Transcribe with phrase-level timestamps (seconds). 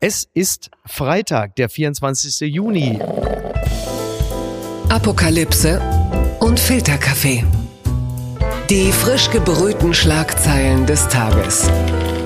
[0.00, 2.54] Es ist Freitag, der 24.
[2.54, 3.00] Juni.
[4.88, 5.82] Apokalypse
[6.38, 7.44] und Filterkaffee.
[8.70, 11.68] Die frisch gebrühten Schlagzeilen des Tages.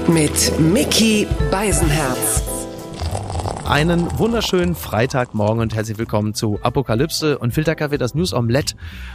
[0.07, 2.43] Mit Mickey Beisenherz.
[3.73, 8.75] Einen wunderschönen Freitagmorgen und herzlich willkommen zu Apokalypse und Filterkaffee, das News Omelette.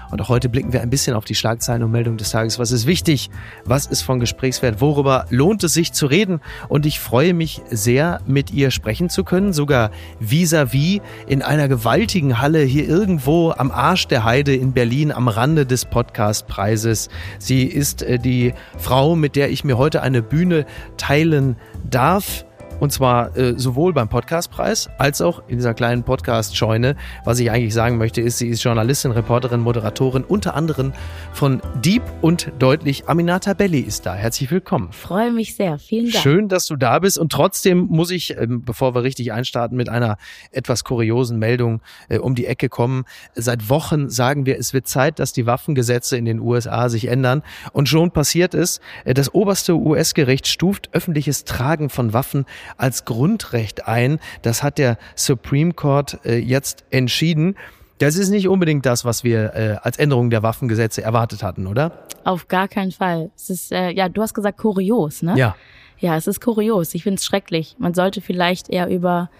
[0.10, 2.58] Und auch heute blicken wir ein bisschen auf die Schlagzeilen und Meldungen des Tages.
[2.58, 3.30] Was ist wichtig?
[3.66, 4.82] Was ist von Gesprächswert?
[4.82, 6.42] Worüber lohnt es sich zu reden?
[6.70, 11.68] Und ich freue mich sehr, mit ihr sprechen zu können, sogar vis-à-vis -vis in einer
[11.68, 17.10] gewaltigen Halle hier irgendwo am Arsch der Heide in Berlin am Rande des Podcastpreises.
[17.38, 20.66] Sie ist äh, die Frau, mit der ich mir heute eine Bühne
[20.98, 22.47] teilen darf.
[22.80, 26.96] Und zwar äh, sowohl beim Podcastpreis als auch in dieser kleinen Podcast-Scheune.
[27.26, 30.94] Was ich eigentlich sagen möchte, ist, sie ist Journalistin, Reporterin, Moderatorin, unter anderem
[31.34, 33.10] von Deep und Deutlich.
[33.10, 34.14] Aminata Belli ist da.
[34.14, 34.92] Herzlich willkommen.
[34.92, 35.80] Freue mich sehr.
[35.80, 36.22] Vielen Dank.
[36.22, 37.18] Schön, dass du da bist.
[37.18, 40.18] Und trotzdem muss ich, ähm, bevor wir richtig einstarten, mit einer
[40.52, 43.06] etwas kuriosen Meldung äh, um die Ecke kommen.
[43.34, 47.42] Seit Wochen sagen wir, es wird Zeit, dass die Waffengesetze in den USA sich ändern.
[47.74, 48.82] Und schon passiert es.
[49.04, 52.46] Äh, das oberste US-Gericht stuft öffentliches Tragen von Waffen
[52.78, 54.20] als Grundrecht ein.
[54.42, 57.56] Das hat der Supreme Court äh, jetzt entschieden.
[58.00, 62.04] Das ist nicht unbedingt das, was wir äh, als Änderung der Waffengesetze erwartet hatten, oder?
[62.24, 63.32] Auf gar keinen Fall.
[63.36, 65.36] Es ist, äh, ja, du hast gesagt kurios, ne?
[65.36, 65.56] Ja.
[66.00, 66.94] Ja, es ist kurios.
[66.94, 67.76] Ich finde es schrecklich.
[67.80, 69.32] Man sollte vielleicht eher über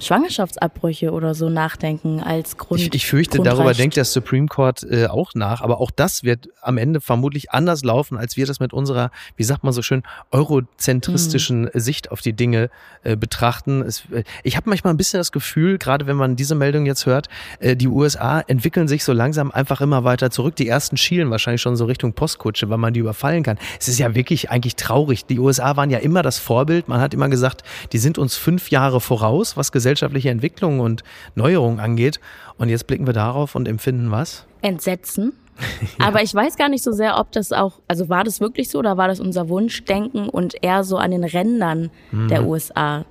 [0.00, 2.80] Schwangerschaftsabbrüche oder so nachdenken als Grund.
[2.80, 3.58] Ich, ich fürchte, Grundrecht.
[3.58, 7.50] darüber denkt der Supreme Court äh, auch nach, aber auch das wird am Ende vermutlich
[7.52, 11.70] anders laufen, als wir das mit unserer, wie sagt man so schön, eurozentristischen mhm.
[11.74, 12.70] Sicht auf die Dinge
[13.02, 13.82] äh, betrachten.
[13.82, 17.06] Es, äh, ich habe manchmal ein bisschen das Gefühl, gerade wenn man diese Meldung jetzt
[17.06, 17.28] hört,
[17.60, 20.56] äh, die USA entwickeln sich so langsam einfach immer weiter zurück.
[20.56, 23.58] Die ersten schielen wahrscheinlich schon so Richtung Postkutsche, weil man die überfallen kann.
[23.78, 25.26] Es ist ja wirklich eigentlich traurig.
[25.26, 26.88] Die USA waren ja immer das Vorbild.
[26.88, 31.04] Man hat immer gesagt, die sind uns fünf Jahre voraus, was gesellschaftliche Entwicklung und
[31.36, 32.18] Neuerung angeht.
[32.58, 34.44] Und jetzt blicken wir darauf und empfinden was?
[34.60, 35.32] Entsetzen.
[35.98, 36.06] ja.
[36.08, 38.80] Aber ich weiß gar nicht so sehr, ob das auch, also war das wirklich so
[38.80, 42.28] oder war das unser Wunschdenken und eher so an den Rändern mhm.
[42.28, 43.04] der USA?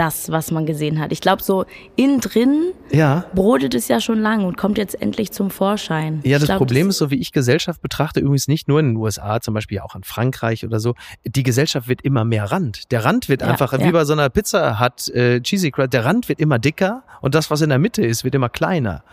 [0.00, 1.12] Das, was man gesehen hat.
[1.12, 3.26] Ich glaube, so innen drin ja.
[3.34, 6.20] brodelt es ja schon lang und kommt jetzt endlich zum Vorschein.
[6.24, 8.94] Ja, das glaub, Problem das ist, so wie ich Gesellschaft betrachte, übrigens nicht nur in
[8.94, 10.94] den USA, zum Beispiel auch in Frankreich oder so,
[11.26, 12.90] die Gesellschaft wird immer mehr Rand.
[12.92, 13.84] Der Rand wird ja, einfach, ja.
[13.84, 17.34] wie bei so einer Pizza hat äh, Cheesy Crust, der Rand wird immer dicker und
[17.34, 19.04] das, was in der Mitte ist, wird immer kleiner.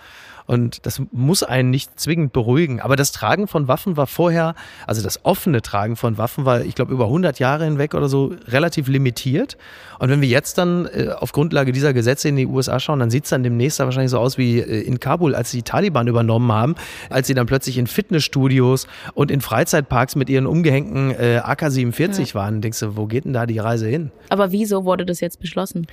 [0.47, 2.79] Und das muss einen nicht zwingend beruhigen.
[2.79, 4.55] Aber das Tragen von Waffen war vorher,
[4.87, 8.33] also das offene Tragen von Waffen war, ich glaube, über 100 Jahre hinweg oder so
[8.47, 9.57] relativ limitiert.
[9.99, 13.09] Und wenn wir jetzt dann äh, auf Grundlage dieser Gesetze in die USA schauen, dann
[13.09, 16.51] sieht es dann demnächst wahrscheinlich so aus wie äh, in Kabul, als die Taliban übernommen
[16.51, 16.75] haben,
[17.09, 22.33] als sie dann plötzlich in Fitnessstudios und in Freizeitparks mit ihren umgehängten äh, AK-47 ja.
[22.35, 22.61] waren.
[22.61, 24.11] Denkst du, wo geht denn da die Reise hin?
[24.29, 25.87] Aber wieso wurde das jetzt beschlossen?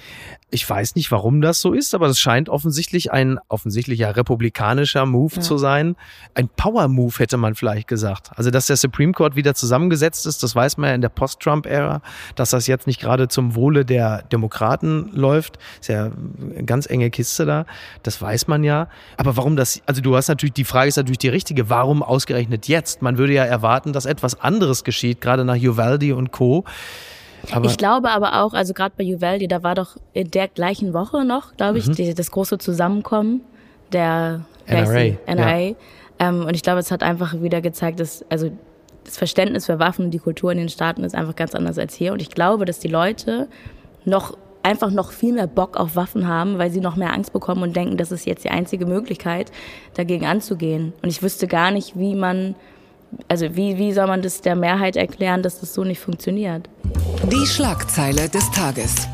[0.50, 5.06] Ich weiß nicht, warum das so ist, aber es scheint offensichtlich ein offensichtlicher Republik republikanischer
[5.06, 5.42] Move ja.
[5.42, 5.96] zu sein.
[6.34, 8.30] Ein Power-Move hätte man vielleicht gesagt.
[8.36, 12.02] Also, dass der Supreme Court wieder zusammengesetzt ist, das weiß man ja in der Post-Trump-Ära,
[12.34, 15.58] dass das jetzt nicht gerade zum Wohle der Demokraten läuft.
[15.80, 16.10] Ist ja
[16.54, 17.66] eine ganz enge Kiste da.
[18.02, 18.88] Das weiß man ja.
[19.16, 21.70] Aber warum das, also du hast natürlich, die Frage ist natürlich die richtige.
[21.70, 23.02] Warum ausgerechnet jetzt?
[23.02, 26.64] Man würde ja erwarten, dass etwas anderes geschieht, gerade nach Uvalde und Co.
[27.52, 30.94] Aber ich glaube aber auch, also gerade bei Uvalde, da war doch in der gleichen
[30.94, 31.94] Woche noch, glaube ich, mhm.
[31.94, 33.42] die, das große Zusammenkommen
[33.94, 35.16] der NRA.
[35.26, 35.58] NRA.
[35.58, 35.74] Ja.
[36.18, 38.50] Ähm, und ich glaube, es hat einfach wieder gezeigt, dass also
[39.04, 41.94] das Verständnis für Waffen und die Kultur in den Staaten ist einfach ganz anders als
[41.94, 42.12] hier.
[42.12, 43.48] Und ich glaube, dass die Leute
[44.04, 47.62] noch einfach noch viel mehr Bock auf Waffen haben, weil sie noch mehr Angst bekommen
[47.62, 49.52] und denken, das ist jetzt die einzige Möglichkeit,
[49.94, 50.94] dagegen anzugehen.
[51.02, 52.54] Und ich wüsste gar nicht, wie man,
[53.28, 56.68] also wie, wie soll man das der Mehrheit erklären, dass das so nicht funktioniert.
[57.30, 59.06] Die Schlagzeile des Tages.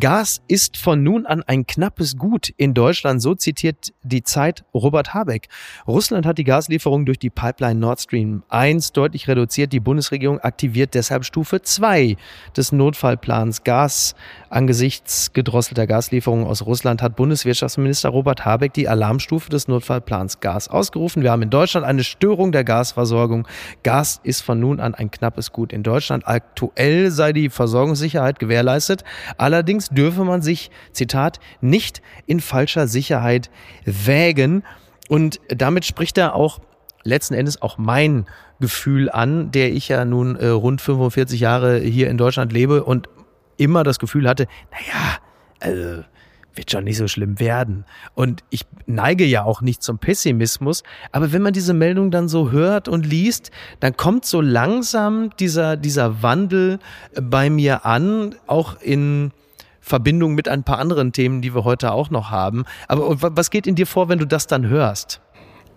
[0.00, 5.12] Gas ist von nun an ein knappes Gut in Deutschland, so zitiert die Zeit Robert
[5.12, 5.48] Habeck.
[5.86, 9.70] Russland hat die Gaslieferung durch die Pipeline Nord Stream 1 deutlich reduziert.
[9.70, 12.16] Die Bundesregierung aktiviert deshalb Stufe 2
[12.56, 14.14] des Notfallplans Gas.
[14.48, 21.22] Angesichts gedrosselter Gaslieferungen aus Russland hat Bundeswirtschaftsminister Robert Habeck die Alarmstufe des Notfallplans Gas ausgerufen.
[21.22, 23.46] Wir haben in Deutschland eine Störung der Gasversorgung.
[23.82, 26.26] Gas ist von nun an ein knappes Gut in Deutschland.
[26.26, 29.04] Aktuell sei die Versorgungssicherheit gewährleistet.
[29.36, 33.50] Allerdings Allerdings dürfe man sich, Zitat, nicht in falscher Sicherheit
[33.84, 34.62] wägen.
[35.08, 36.60] Und damit spricht er auch
[37.04, 38.26] letzten Endes auch mein
[38.60, 43.08] Gefühl an, der ich ja nun äh, rund 45 Jahre hier in Deutschland lebe und
[43.56, 45.18] immer das Gefühl hatte, naja,
[45.58, 46.04] also
[46.54, 47.84] wird schon nicht so schlimm werden.
[48.14, 52.50] Und ich neige ja auch nicht zum Pessimismus, aber wenn man diese Meldung dann so
[52.50, 53.50] hört und liest,
[53.80, 56.78] dann kommt so langsam dieser, dieser Wandel
[57.20, 59.32] bei mir an, auch in
[59.82, 62.64] Verbindung mit ein paar anderen Themen, die wir heute auch noch haben.
[62.88, 65.20] Aber was geht in dir vor, wenn du das dann hörst?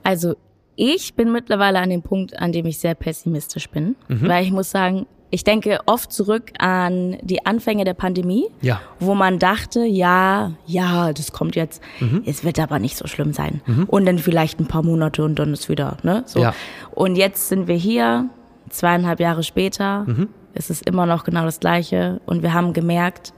[0.04, 0.36] Also
[0.76, 4.28] ich bin mittlerweile an dem Punkt, an dem ich sehr pessimistisch bin, mhm.
[4.28, 8.80] weil ich muss sagen, ich denke oft zurück an die Anfänge der Pandemie, ja.
[9.00, 12.22] wo man dachte, ja, ja, das kommt jetzt, mhm.
[12.26, 13.62] es wird aber nicht so schlimm sein.
[13.66, 13.86] Mhm.
[13.86, 16.24] Und dann vielleicht ein paar Monate und dann ist wieder, ne?
[16.28, 16.40] So.
[16.40, 16.54] Ja.
[16.92, 18.30] Und jetzt sind wir hier,
[18.70, 20.30] zweieinhalb Jahre später, mhm.
[20.54, 23.34] es ist immer noch genau das Gleiche und wir haben gemerkt,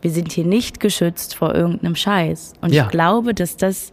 [0.00, 2.54] wir sind hier nicht geschützt vor irgendeinem Scheiß.
[2.60, 2.84] Und ja.
[2.84, 3.92] ich glaube, dass das,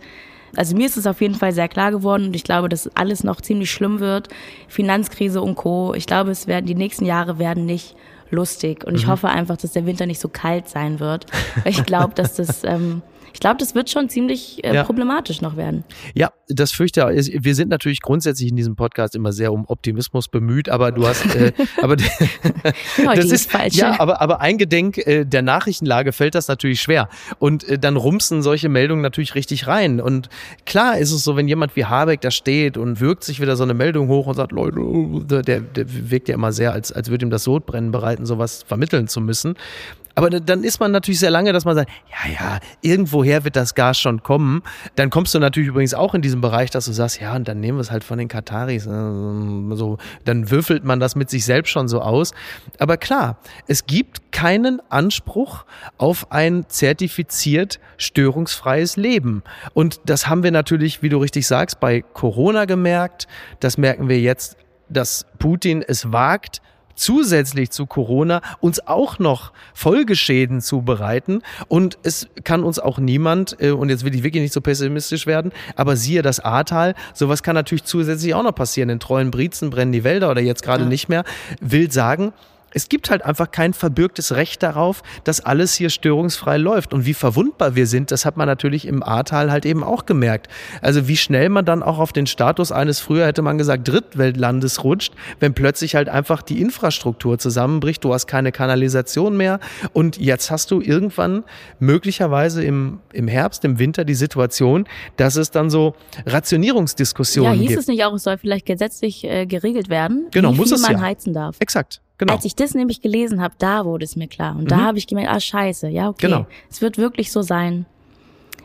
[0.56, 3.24] also mir ist es auf jeden Fall sehr klar geworden und ich glaube, dass alles
[3.24, 4.30] noch ziemlich schlimm wird.
[4.68, 5.94] Finanzkrise und Co.
[5.96, 7.96] Ich glaube, es werden, die nächsten Jahre werden nicht
[8.30, 8.86] lustig.
[8.86, 9.12] Und ich mhm.
[9.12, 11.26] hoffe einfach, dass der Winter nicht so kalt sein wird.
[11.66, 13.02] Ich glaube, dass das, ähm,
[13.36, 14.86] ich glaube, das wird schon ziemlich äh, ja.
[14.86, 15.84] problematisch noch werden.
[16.14, 17.44] Ja, das fürchte ich.
[17.44, 21.36] Wir sind natürlich grundsätzlich in diesem Podcast immer sehr um Optimismus bemüht, aber du hast,
[21.36, 21.52] äh,
[21.82, 21.98] aber
[23.14, 23.76] das ist falsch.
[23.76, 28.42] Ja, aber aber eingedenk äh, der Nachrichtenlage fällt das natürlich schwer und äh, dann rumsen
[28.42, 30.00] solche Meldungen natürlich richtig rein.
[30.00, 30.30] Und
[30.66, 33.64] klar ist es so, wenn jemand wie Habeck da steht und wirkt sich wieder so
[33.64, 34.80] eine Meldung hoch und sagt, Leute,
[35.44, 39.10] der, der wirkt ja immer sehr, als als würde ihm das Sodbrennen bereiten, sowas vermitteln
[39.10, 39.56] zu müssen.
[40.16, 43.76] Aber dann ist man natürlich sehr lange, dass man sagt, ja, ja, irgendwoher wird das
[43.76, 44.64] Gas schon kommen.
[44.96, 47.60] Dann kommst du natürlich übrigens auch in diesem Bereich, dass du sagst, ja, und dann
[47.60, 48.86] nehmen wir es halt von den Kataris.
[48.86, 52.34] Ne, so, dann würfelt man das mit sich selbst schon so aus.
[52.80, 55.66] Aber klar, es gibt keinen Anspruch
[55.98, 59.44] auf ein zertifiziert störungsfreies Leben.
[59.74, 63.28] Und das haben wir natürlich, wie du richtig sagst, bei Corona gemerkt.
[63.60, 64.56] Das merken wir jetzt,
[64.88, 66.62] dass Putin es wagt,
[66.96, 71.42] zusätzlich zu Corona uns auch noch Folgeschäden zu bereiten.
[71.68, 75.28] Und es kann uns auch niemand, äh, und jetzt will ich wirklich nicht so pessimistisch
[75.28, 78.90] werden, aber siehe das Ahrtal, sowas kann natürlich zusätzlich auch noch passieren.
[78.90, 80.90] In treuen Briezen brennen die Wälder oder jetzt gerade ja.
[80.90, 81.24] nicht mehr.
[81.60, 82.34] Will sagen,
[82.76, 86.94] es gibt halt einfach kein verbürgtes Recht darauf, dass alles hier störungsfrei läuft.
[86.94, 90.50] Und wie verwundbar wir sind, das hat man natürlich im Ahrtal halt eben auch gemerkt.
[90.82, 94.84] Also wie schnell man dann auch auf den Status eines früher hätte man gesagt Drittweltlandes
[94.84, 99.62] rutscht, wenn plötzlich halt einfach die Infrastruktur zusammenbricht, du hast keine Kanalisation mehr
[99.94, 101.46] und jetzt hast du irgendwann
[101.80, 104.86] möglicherweise im, im Herbst, im Winter die Situation,
[105.16, 105.96] dass es dann so
[106.26, 107.62] Rationierungsdiskussionen gibt.
[107.62, 107.82] Ja, hieß gibt.
[107.84, 110.82] es nicht auch, es soll vielleicht gesetzlich äh, geregelt werden, genau, wie muss viel es
[110.82, 111.00] man ja.
[111.00, 111.56] heizen darf.
[111.60, 112.02] Exakt.
[112.18, 112.34] Genau.
[112.34, 114.56] Als ich das nämlich gelesen habe, da wurde es mir klar.
[114.56, 114.68] Und mhm.
[114.68, 116.28] da habe ich gemerkt, ah scheiße, ja, okay.
[116.28, 116.46] Genau.
[116.70, 117.86] Es wird wirklich so sein.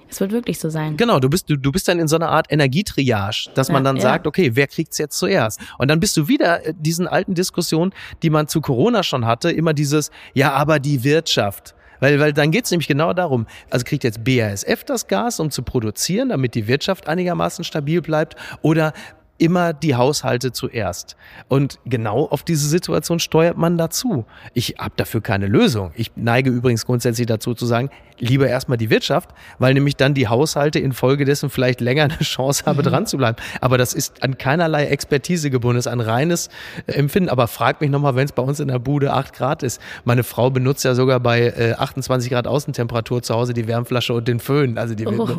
[0.09, 0.97] Es wird wirklich so sein.
[0.97, 3.85] Genau, du bist, du, du bist dann in so einer Art Energietriage, dass ja, man
[3.85, 4.03] dann ja.
[4.03, 5.61] sagt, okay, wer kriegt's jetzt zuerst?
[5.79, 7.93] Und dann bist du wieder äh, diesen alten Diskussionen,
[8.23, 11.75] die man zu Corona schon hatte, immer dieses, ja, aber die Wirtschaft.
[12.01, 15.63] Weil, weil dann geht's nämlich genau darum, also kriegt jetzt BASF das Gas, um zu
[15.63, 18.93] produzieren, damit die Wirtschaft einigermaßen stabil bleibt, oder
[19.41, 21.17] immer die Haushalte zuerst.
[21.49, 24.25] Und genau auf diese Situation steuert man dazu.
[24.55, 25.93] Ich habe dafür keine Lösung.
[25.95, 30.29] Ich neige übrigens grundsätzlich dazu zu sagen, lieber erstmal die Wirtschaft, weil nämlich dann die
[30.29, 32.83] Haushalte infolgedessen vielleicht länger eine Chance haben, mhm.
[32.83, 33.37] dran zu bleiben.
[33.61, 36.49] Aber das ist an keinerlei Expertise gebunden, ist ein reines
[36.87, 37.31] äh, Empfinden.
[37.31, 39.81] Aber frag mich nochmal, wenn es bei uns in der Bude acht Grad ist.
[40.05, 44.29] Meine Frau benutzt ja sogar bei äh, 28 Grad Außentemperatur zu Hause die Wärmflasche und
[44.29, 44.77] den Föhn.
[44.77, 45.29] Also die oh.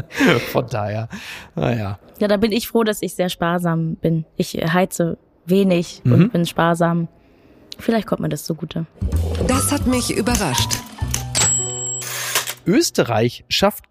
[0.52, 1.08] Von daher,
[1.54, 1.98] naja.
[2.18, 4.24] Ja, da bin ich froh, dass ich sehr sparsam bin.
[4.38, 6.12] Ich heize wenig mhm.
[6.12, 7.08] und bin sparsam.
[7.78, 8.86] Vielleicht kommt mir das zugute.
[9.46, 10.70] Das hat mich überrascht.
[12.64, 13.90] Österreich schafft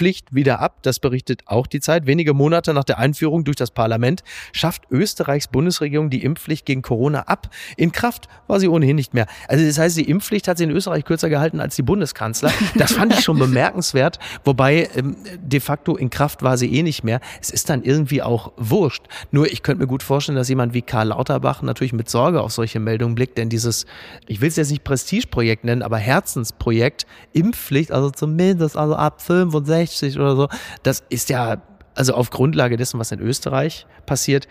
[0.00, 0.78] Corona-Impfpflicht wieder ab.
[0.82, 2.06] Das berichtet auch die Zeit.
[2.06, 7.20] Wenige Monate nach der Einführung durch das Parlament schafft Österreichs Bundesregierung die Impfpflicht gegen Corona
[7.22, 7.50] ab.
[7.76, 9.26] In Kraft war sie ohnehin nicht mehr.
[9.48, 12.52] Also das heißt, die Impfpflicht hat sie in Österreich kürzer gehalten als die Bundeskanzler.
[12.76, 14.18] Das fand ich schon bemerkenswert.
[14.44, 17.20] Wobei ähm, de facto in Kraft war sie eh nicht mehr.
[17.40, 19.04] Es ist dann irgendwie auch wurscht.
[19.30, 22.52] Nur ich könnte mir gut vorstellen, dass jemand wie Karl Lauterbach natürlich mit Sorge auf
[22.52, 23.36] solche Meldungen blickt.
[23.36, 23.86] Denn dieses,
[24.26, 29.20] ich will es jetzt nicht Prestigeprojekt nennen, aber Herzensprojekt Impf Impfpflicht, also zumindest also ab
[29.20, 30.48] 65 oder so,
[30.82, 31.62] das ist ja,
[31.94, 34.48] also auf Grundlage dessen, was in Österreich passiert,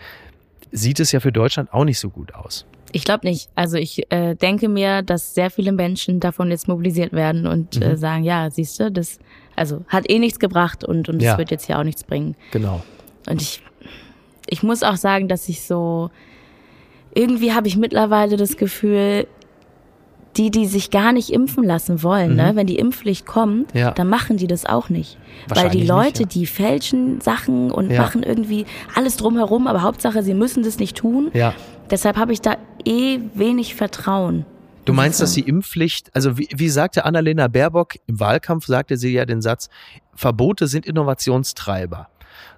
[0.72, 2.66] sieht es ja für Deutschland auch nicht so gut aus.
[2.92, 3.48] Ich glaube nicht.
[3.54, 7.78] Also ich äh, denke mir, dass sehr viele Menschen davon jetzt mobilisiert werden und äh,
[7.78, 7.84] mhm.
[7.92, 9.18] äh, sagen, ja, siehst du, das
[9.56, 11.38] also hat eh nichts gebracht und und es ja.
[11.38, 12.34] wird jetzt hier auch nichts bringen.
[12.50, 12.82] Genau.
[13.28, 13.62] Und ich
[14.46, 16.10] ich muss auch sagen, dass ich so
[17.14, 19.26] irgendwie habe ich mittlerweile das Gefühl,
[20.36, 22.42] die, die sich gar nicht impfen lassen wollen, ne?
[22.42, 22.48] mhm.
[22.50, 22.56] ne?
[22.56, 23.90] wenn die Impfpflicht kommt, ja.
[23.90, 25.18] dann machen die das auch nicht.
[25.48, 26.40] Weil die Leute, nicht, ja.
[26.40, 28.00] die fälschen Sachen und ja.
[28.00, 31.30] machen irgendwie alles drumherum, aber Hauptsache, sie müssen das nicht tun.
[31.90, 34.44] Deshalb habe ich da eh wenig Vertrauen.
[34.84, 39.12] Du meinst, dass die Impfpflicht, also wie, wie sagte Annalena Baerbock im Wahlkampf, sagte sie
[39.12, 39.68] ja den Satz,
[40.14, 42.08] Verbote sind Innovationstreiber.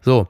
[0.02, 0.28] So,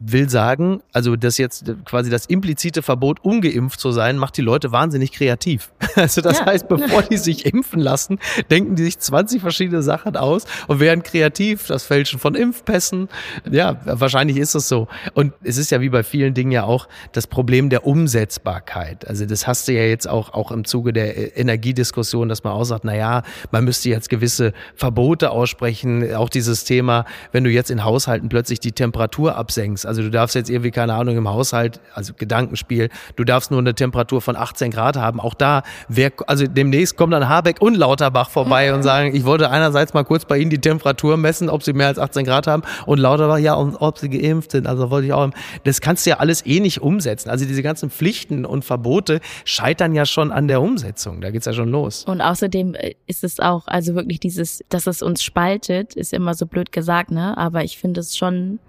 [0.00, 4.72] will sagen, also das jetzt quasi das implizite Verbot, ungeimpft zu sein, macht die Leute
[4.72, 5.70] wahnsinnig kreativ.
[5.96, 6.46] Also das ja.
[6.46, 11.02] heißt, bevor die sich impfen lassen, denken die sich 20 verschiedene Sachen aus und werden
[11.02, 13.08] kreativ, das Fälschen von Impfpässen.
[13.50, 14.86] Ja, wahrscheinlich ist es so.
[15.14, 19.06] Und es ist ja wie bei vielen Dingen ja auch das Problem der Umsetzbarkeit.
[19.06, 22.64] Also das hast du ja jetzt auch, auch im Zuge der Energiediskussion, dass man auch
[22.64, 26.14] sagt, na ja, man müsste jetzt gewisse Verbote aussprechen.
[26.14, 30.36] Auch dieses Thema, wenn du jetzt in Haushalten plötzlich die Temperatur absenkst, also du darfst
[30.36, 34.70] jetzt irgendwie, keine Ahnung, im Haushalt, also Gedankenspiel, du darfst nur eine Temperatur von 18
[34.70, 35.18] Grad haben.
[35.18, 39.50] Auch da, wer, also demnächst kommen dann Habeck und Lauterbach vorbei und sagen, ich wollte
[39.50, 42.62] einerseits mal kurz bei Ihnen die Temperatur messen, ob Sie mehr als 18 Grad haben
[42.86, 44.68] und Lauterbach, ja, und ob Sie geimpft sind.
[44.68, 45.28] Also wollte ich auch,
[45.64, 47.28] das kannst du ja alles eh nicht umsetzen.
[47.28, 51.20] Also diese ganzen Pflichten und Verbote scheitern ja schon an der Umsetzung.
[51.20, 52.04] Da geht's ja schon los.
[52.04, 56.34] Und außerdem äh, ist es auch, also wirklich dieses, dass es uns spaltet, ist immer
[56.34, 57.36] so blöd gesagt, ne?
[57.36, 58.60] Aber ich finde es schon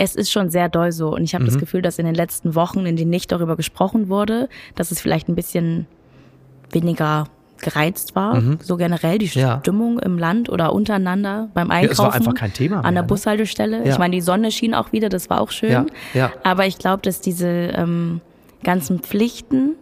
[0.00, 1.14] es ist schon sehr doll so.
[1.14, 1.48] Und ich habe mhm.
[1.48, 4.98] das Gefühl, dass in den letzten Wochen, in denen nicht darüber gesprochen wurde, dass es
[4.98, 5.86] vielleicht ein bisschen
[6.70, 7.26] weniger
[7.58, 8.58] gereizt war, mhm.
[8.62, 10.04] so generell die Stimmung ja.
[10.06, 11.86] im Land oder untereinander beim Einkaufen.
[11.86, 12.76] Ja, es war einfach kein Thema.
[12.76, 13.08] Mehr, an der ne?
[13.08, 13.84] Bushaltestelle.
[13.84, 13.92] Ja.
[13.92, 15.70] Ich meine, die Sonne schien auch wieder, das war auch schön.
[15.70, 15.86] Ja.
[16.14, 16.32] Ja.
[16.44, 18.22] Aber ich glaube, dass diese ähm,
[18.62, 19.74] ganzen Pflichten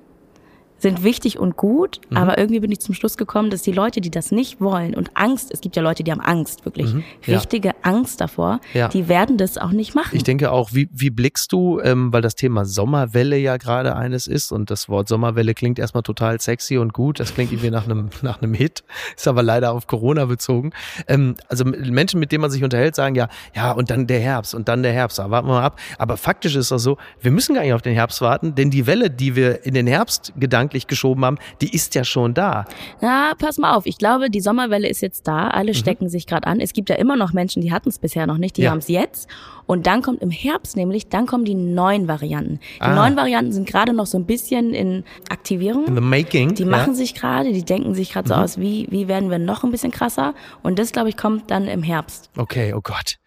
[0.79, 2.17] sind wichtig und gut, mhm.
[2.17, 5.11] aber irgendwie bin ich zum Schluss gekommen, dass die Leute, die das nicht wollen und
[5.15, 7.05] Angst, es gibt ja Leute, die haben Angst, wirklich mhm.
[7.27, 7.37] ja.
[7.37, 8.89] richtige Angst davor, ja.
[8.89, 10.17] die werden das auch nicht machen.
[10.17, 14.27] Ich denke auch, wie, wie blickst du, ähm, weil das Thema Sommerwelle ja gerade eines
[14.27, 17.85] ist und das Wort Sommerwelle klingt erstmal total sexy und gut, das klingt irgendwie nach
[17.85, 18.85] einem, nach einem Hit,
[19.17, 20.73] ist aber leider auf Corona bezogen.
[21.07, 24.55] Ähm, also Menschen, mit denen man sich unterhält, sagen ja, ja, und dann der Herbst
[24.55, 25.81] und dann der Herbst, aber warten wir mal ab.
[25.99, 28.87] Aber faktisch ist das so, wir müssen gar nicht auf den Herbst warten, denn die
[28.87, 32.67] Welle, die wir in den Herbst gedanken gedanklich geschoben haben, die ist ja schon da.
[33.01, 33.87] Na, pass mal auf.
[33.87, 35.49] Ich glaube, die Sommerwelle ist jetzt da.
[35.49, 35.77] Alle mhm.
[35.77, 36.61] stecken sich gerade an.
[36.61, 38.57] Es gibt ja immer noch Menschen, die hatten es bisher noch nicht.
[38.57, 38.71] Die ja.
[38.71, 39.29] haben es jetzt.
[39.67, 42.61] Und dann kommt im Herbst nämlich, dann kommen die neuen Varianten.
[42.77, 42.95] Die ah.
[42.95, 45.87] neuen Varianten sind gerade noch so ein bisschen in Aktivierung.
[45.87, 46.55] In the making.
[46.55, 46.95] Die machen ja.
[46.95, 48.35] sich gerade, die denken sich gerade mhm.
[48.35, 50.35] so aus, wie, wie werden wir noch ein bisschen krasser?
[50.63, 52.31] Und das, glaube ich, kommt dann im Herbst.
[52.37, 53.19] Okay, oh Gott.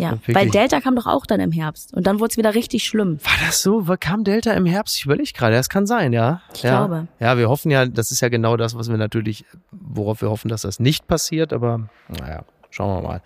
[0.00, 2.84] Ja, weil Delta kam doch auch dann im Herbst und dann wurde es wieder richtig
[2.84, 3.18] schlimm.
[3.22, 3.84] War das so?
[3.98, 4.96] Kam Delta im Herbst?
[4.96, 6.42] Ich überlege gerade, das kann sein, ja.
[6.54, 6.78] Ich ja.
[6.78, 7.08] glaube.
[7.18, 10.48] Ja, wir hoffen ja, das ist ja genau das, was wir natürlich, worauf wir hoffen,
[10.48, 13.22] dass das nicht passiert, aber naja, schauen wir mal.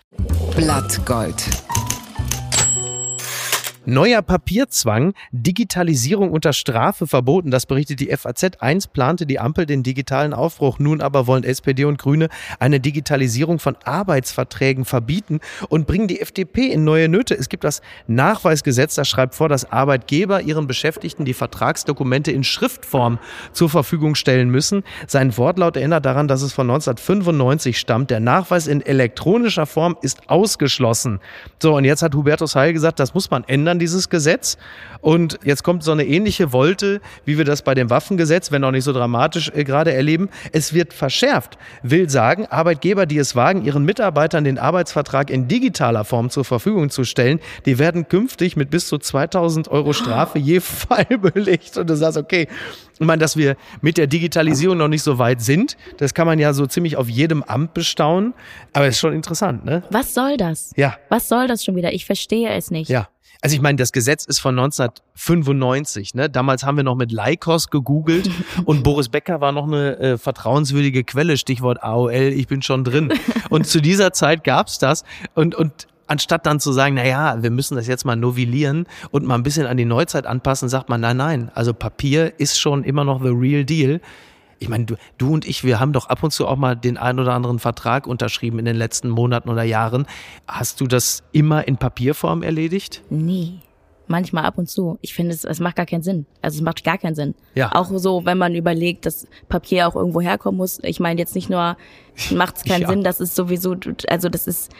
[0.55, 1.43] Blattgold.
[3.87, 7.51] Neuer Papierzwang, Digitalisierung unter Strafe verboten.
[7.51, 8.59] Das berichtet die FAZ.
[8.59, 10.79] Eins plante die Ampel den digitalen Aufbruch.
[10.79, 15.39] Nun aber wollen SPD und Grüne eine Digitalisierung von Arbeitsverträgen verbieten
[15.69, 17.35] und bringen die FDP in neue Nöte.
[17.35, 23.19] Es gibt das Nachweisgesetz, das schreibt vor, dass Arbeitgeber ihren Beschäftigten die Vertragsdokumente in Schriftform
[23.53, 24.83] zur Verfügung stellen müssen.
[25.05, 28.09] Sein Wortlaut erinnert daran, dass es von 1995 stammt.
[28.09, 31.19] Der Nachweis in elektronischer Form ist ausgeschlossen.
[31.61, 34.57] So, und jetzt hat Hubertus Heil gesagt, das muss man ändern ändern dieses Gesetz.
[35.01, 38.71] Und jetzt kommt so eine ähnliche Wolte, wie wir das bei dem Waffengesetz, wenn auch
[38.71, 40.29] nicht so dramatisch äh, gerade erleben.
[40.51, 41.59] Es wird verschärft.
[41.83, 46.89] Will sagen, Arbeitgeber, die es wagen, ihren Mitarbeitern den Arbeitsvertrag in digitaler Form zur Verfügung
[46.89, 51.77] zu stellen, die werden künftig mit bis zu 2000 Euro Strafe je Fall belegt.
[51.77, 52.47] Und du sagst, okay,
[52.97, 56.39] ich meine, dass wir mit der Digitalisierung noch nicht so weit sind, das kann man
[56.39, 58.33] ja so ziemlich auf jedem Amt bestaunen.
[58.73, 59.83] Aber es ist schon interessant, ne?
[59.91, 60.71] Was soll das?
[60.77, 60.95] Ja.
[61.09, 61.93] Was soll das schon wieder?
[61.93, 62.89] Ich verstehe es nicht.
[62.89, 63.09] Ja.
[63.41, 66.15] Also ich meine, das Gesetz ist von 1995.
[66.15, 66.29] Ne?
[66.29, 68.29] Damals haben wir noch mit Leikos gegoogelt
[68.65, 73.13] und Boris Becker war noch eine äh, vertrauenswürdige Quelle, Stichwort AOL, ich bin schon drin.
[73.49, 77.51] Und zu dieser Zeit gab's das und, und anstatt dann zu sagen, na ja, wir
[77.51, 81.01] müssen das jetzt mal novellieren und mal ein bisschen an die Neuzeit anpassen, sagt man,
[81.01, 84.01] nein, nein, also Papier ist schon immer noch the real deal
[84.59, 86.97] ich meine, du, du und ich, wir haben doch ab und zu auch mal den
[86.97, 90.05] ein oder anderen Vertrag unterschrieben in den letzten Monaten oder Jahren.
[90.47, 93.03] Hast du das immer in Papierform erledigt?
[93.09, 93.59] Nie.
[94.07, 94.99] Manchmal ab und zu.
[95.01, 96.27] Ich finde, es, es macht gar keinen Sinn.
[96.41, 97.33] Also es macht gar keinen Sinn.
[97.55, 97.73] Ja.
[97.73, 100.79] Auch so, wenn man überlegt, dass Papier auch irgendwo herkommen muss.
[100.83, 101.75] Ich meine jetzt nicht nur,
[102.31, 102.89] macht es keinen ja.
[102.89, 103.75] Sinn, das ist sowieso,
[104.07, 104.71] also das ist,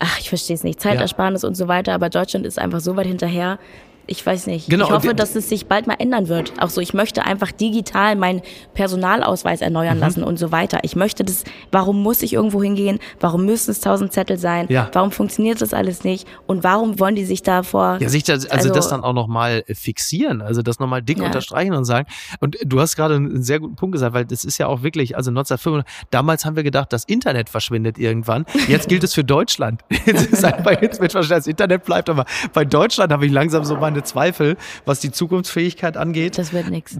[0.00, 1.48] ach, ich verstehe es nicht, Zeitersparnis ja.
[1.48, 3.60] und so weiter, aber Deutschland ist einfach so weit hinterher,
[4.06, 4.68] ich weiß nicht.
[4.68, 4.86] Genau.
[4.86, 6.52] Ich hoffe, dass es sich bald mal ändern wird.
[6.60, 8.42] Auch so, ich möchte einfach digital meinen
[8.74, 10.00] Personalausweis erneuern mhm.
[10.00, 10.80] lassen und so weiter.
[10.82, 12.98] Ich möchte das, warum muss ich irgendwo hingehen?
[13.20, 14.66] Warum müssen es tausend Zettel sein?
[14.68, 14.90] Ja.
[14.92, 16.26] Warum funktioniert das alles nicht?
[16.46, 17.98] Und warum wollen die sich davor?
[18.00, 21.24] Ja, sich das, also, also das dann auch nochmal fixieren, also das nochmal dick ja.
[21.24, 22.06] unterstreichen und sagen.
[22.40, 25.16] Und du hast gerade einen sehr guten Punkt gesagt, weil das ist ja auch wirklich,
[25.16, 28.44] also 1995, damals haben wir gedacht, das Internet verschwindet irgendwann.
[28.68, 29.82] Jetzt gilt es für Deutschland.
[30.06, 33.64] Jetzt ist einfach, jetzt wird wahrscheinlich das Internet bleibt, aber bei Deutschland habe ich langsam
[33.64, 36.36] so meine Zweifel, was die Zukunftsfähigkeit angeht.
[36.36, 36.98] Das wird nichts.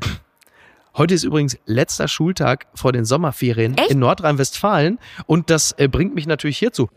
[0.96, 3.90] Heute ist übrigens letzter Schultag vor den Sommerferien Echt?
[3.90, 6.88] in Nordrhein-Westfalen und das äh, bringt mich natürlich hierzu.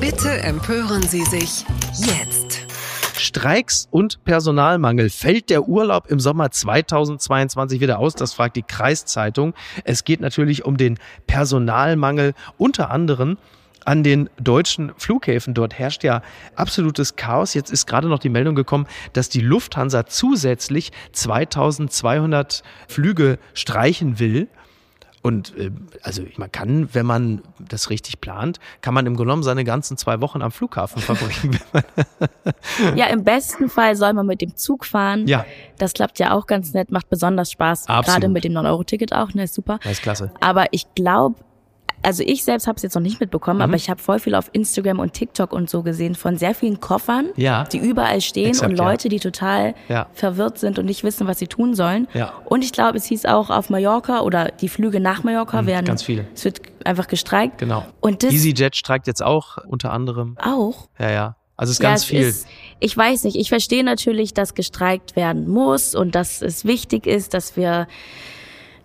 [0.00, 1.64] Bitte empören Sie sich
[1.96, 2.66] jetzt.
[3.16, 5.08] Streiks und Personalmangel.
[5.08, 8.16] Fällt der Urlaub im Sommer 2022 wieder aus?
[8.16, 9.54] Das fragt die Kreiszeitung.
[9.84, 13.38] Es geht natürlich um den Personalmangel unter anderem
[13.84, 15.54] an den deutschen Flughäfen.
[15.54, 16.22] Dort herrscht ja
[16.56, 17.54] absolutes Chaos.
[17.54, 24.48] Jetzt ist gerade noch die Meldung gekommen, dass die Lufthansa zusätzlich 2200 Flüge streichen will.
[25.22, 25.70] Und äh,
[26.02, 29.96] also man kann, wenn man das richtig plant, kann man im Grunde genommen seine ganzen
[29.96, 31.58] zwei Wochen am Flughafen verbringen.
[32.94, 35.26] Ja, im besten Fall soll man mit dem Zug fahren.
[35.26, 35.44] ja,
[35.78, 37.88] Das klappt ja auch ganz nett, macht besonders Spaß.
[37.88, 38.06] Absolut.
[38.06, 39.78] Gerade mit dem 9-Euro-Ticket auch, ne, super.
[39.82, 40.30] das ist klasse.
[40.40, 41.36] Aber ich glaube,
[42.04, 43.62] also ich selbst habe es jetzt noch nicht mitbekommen, Mhm.
[43.64, 46.80] aber ich habe voll viel auf Instagram und TikTok und so gesehen von sehr vielen
[46.80, 47.64] Koffern, Ja.
[47.64, 48.84] die überall stehen Exakt, und ja.
[48.84, 50.06] Leute, die total Ja.
[50.12, 52.06] verwirrt sind und nicht wissen, was sie tun sollen.
[52.14, 52.32] Ja.
[52.44, 55.88] Und ich glaube, es hieß auch auf Mallorca oder die Flüge nach Mallorca werden Mhm,
[55.88, 56.26] ganz viele.
[56.34, 57.58] Es wird einfach gestreikt.
[57.58, 57.84] Genau.
[58.00, 60.36] Und das EasyJet streikt jetzt auch unter anderem.
[60.40, 60.88] auch.
[60.98, 61.36] Ja, ja.
[61.56, 62.20] Also es ist Ja, ganz es viel.
[62.22, 62.46] Ist,
[62.80, 67.32] ich weiß nicht, ich verstehe natürlich, dass gestreikt werden muss und dass es wichtig ist,
[67.32, 67.86] dass wir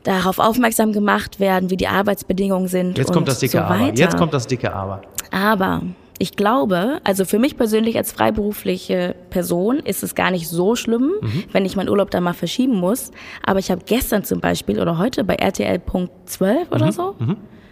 [0.04, 2.98] darauf aufmerksam gemacht werden, wie die Arbeitsbedingungen sind.
[2.98, 3.94] Jetzt kommt das dicke so Aber.
[3.94, 5.02] Jetzt kommt das dicke Aber.
[5.32, 5.82] Aber
[6.18, 11.12] ich glaube, also für mich persönlich als freiberufliche Person ist es gar nicht so schlimm,
[11.22, 11.44] Mhm.
[11.52, 13.12] wenn ich meinen Urlaub da mal verschieben muss.
[13.46, 17.16] Aber ich habe gestern zum Beispiel oder heute bei RTL Punkt 12 oder so,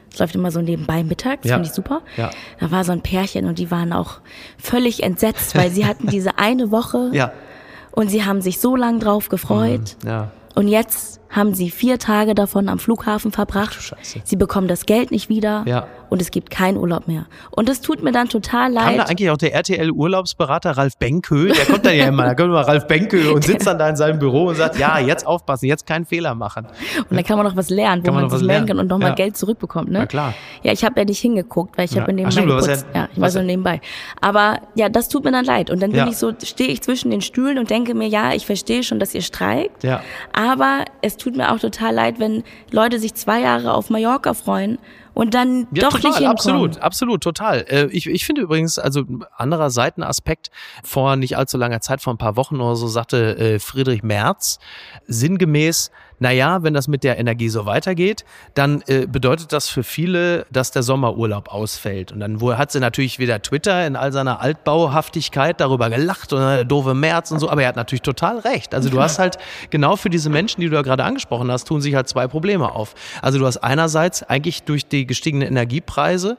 [0.09, 1.49] das läuft immer so nebenbei mittags, Mhm.
[1.49, 1.55] Ja.
[1.55, 2.01] finde ich super.
[2.15, 2.29] Ja.
[2.59, 4.19] Da war so ein Pärchen und die waren auch
[4.57, 7.31] völlig entsetzt, weil sie hatten diese eine Woche Ja.
[7.91, 9.97] und sie haben sich so lang drauf gefreut.
[10.05, 10.31] Ja.
[10.55, 13.73] Und jetzt haben sie vier Tage davon am Flughafen verbracht.
[13.73, 14.21] Scheiße.
[14.23, 15.87] Sie bekommen das Geld nicht wieder Ja.
[16.09, 17.25] und es gibt keinen Urlaub mehr.
[17.51, 19.09] Und das tut mir dann total Kam da leid.
[19.09, 21.47] eigentlich auch der RTL-Urlaubsberater Ralf Benkö?
[21.53, 23.95] Der kommt dann ja immer, da kommt immer Ralf Benkö und sitzt dann da in
[23.95, 26.65] seinem Büro und sagt, ja, jetzt aufpassen, jetzt keinen Fehler machen.
[27.09, 28.65] Und dann kann man noch was lernen, wo Kann man man, noch sich lernen.
[28.67, 29.15] kann und nochmal Ja.
[29.15, 29.89] Geld zurückbekommt.
[29.91, 29.99] Ne?
[29.99, 30.33] Na klar.
[30.63, 32.01] Ja, ich habe ja nicht hingeguckt, weil ich Ja.
[32.01, 32.85] habe Ach nebenbei stimmt, du warst geputzt.
[32.93, 33.81] ja- Ja, ich war so ja- nebenbei.
[34.21, 35.69] Aber ja, das tut mir dann leid.
[35.69, 36.07] Und dann bin Ja.
[36.07, 39.13] ich so, stehe ich zwischen den Stühlen und denke mir, ja, ich verstehe schon, dass
[39.13, 39.83] ihr streikt.
[39.83, 40.01] Ja.
[40.33, 44.77] Aber es tut mir auch total leid, wenn Leute sich zwei Jahre auf Mallorca freuen
[45.13, 46.31] und dann Ja, doch total, nicht hinkommen.
[46.31, 47.65] absolut, absolut, total.
[47.67, 50.51] Äh, Ich, ich finde übrigens, also ein anderer Seitenaspekt,
[50.83, 54.59] vor nicht allzu langer Zeit, vor ein paar Wochen oder so, sagte äh, Friedrich Merz
[55.07, 60.45] sinngemäß, naja, wenn das mit der Energie so weitergeht, dann äh, bedeutet das für viele,
[60.51, 62.11] dass der Sommerurlaub ausfällt.
[62.11, 66.55] Und dann hat sie natürlich wieder Twitter in all seiner Altbauhaftigkeit darüber gelacht und äh,
[66.57, 68.73] der doofe Merz und so, aber er hat natürlich total recht.
[68.73, 69.37] Also du hast halt
[69.69, 72.71] genau für diese Menschen, die du ja gerade angesprochen hast, tun sich halt zwei Probleme
[72.71, 72.95] auf.
[73.21, 76.37] Also du hast einerseits eigentlich durch die gestiegenen Energiepreise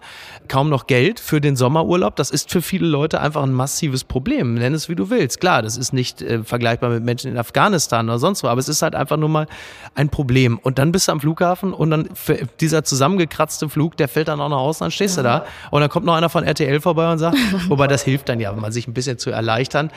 [0.48, 2.16] kaum noch Geld für den Sommerurlaub.
[2.16, 4.54] Das ist für viele Leute einfach ein massives Problem.
[4.54, 5.40] Nenn es wie du willst.
[5.40, 8.68] Klar, das ist nicht äh, vergleichbar mit Menschen in Afghanistan oder sonst wo, aber es
[8.68, 9.46] ist halt einfach nur mal
[9.94, 10.58] ein Problem.
[10.58, 12.08] Und dann bist du am Flughafen und dann
[12.60, 15.90] dieser zusammengekratzte Flug, der fällt dann auch noch aus, dann stehst du da und dann
[15.90, 17.36] kommt noch einer von RTL vorbei und sagt,
[17.68, 19.90] wobei das hilft dann ja, um sich ein bisschen zu erleichtern.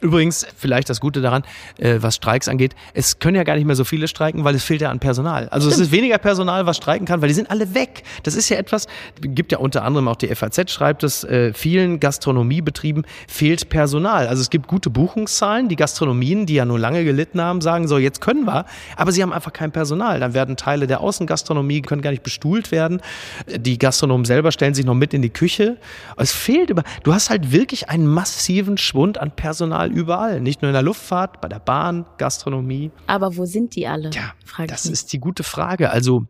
[0.00, 1.42] Übrigens, vielleicht das Gute daran,
[1.78, 4.64] äh, was Streiks angeht, es können ja gar nicht mehr so viele streiken, weil es
[4.64, 5.48] fehlt ja an Personal.
[5.48, 8.02] Also es ist weniger Personal, was streiken kann, weil die sind alle weg.
[8.22, 8.86] Das ist ja etwas,
[9.20, 14.26] gibt ja unter anderem auch die FAZ schreibt es, äh, vielen Gastronomiebetrieben fehlt Personal.
[14.28, 17.98] Also es gibt gute Buchungszahlen, die Gastronomien, die ja nur lange gelitten haben, sagen so,
[17.98, 20.20] jetzt können wir, aber sie haben einfach kein Personal.
[20.20, 23.00] Dann werden Teile der Außengastronomie, können gar nicht bestuhlt werden.
[23.48, 25.78] Die Gastronomen selber stellen sich noch mit in die Küche.
[26.16, 30.40] Es fehlt über, du hast halt wirklich einen massiven Schwund an Personal überall.
[30.40, 32.92] Nicht nur in der Luftfahrt, bei der Bahn, Gastronomie.
[33.08, 34.10] Aber wo sind die alle?
[34.10, 34.32] Ja,
[34.66, 35.90] das ist die gute Frage.
[35.90, 36.26] Also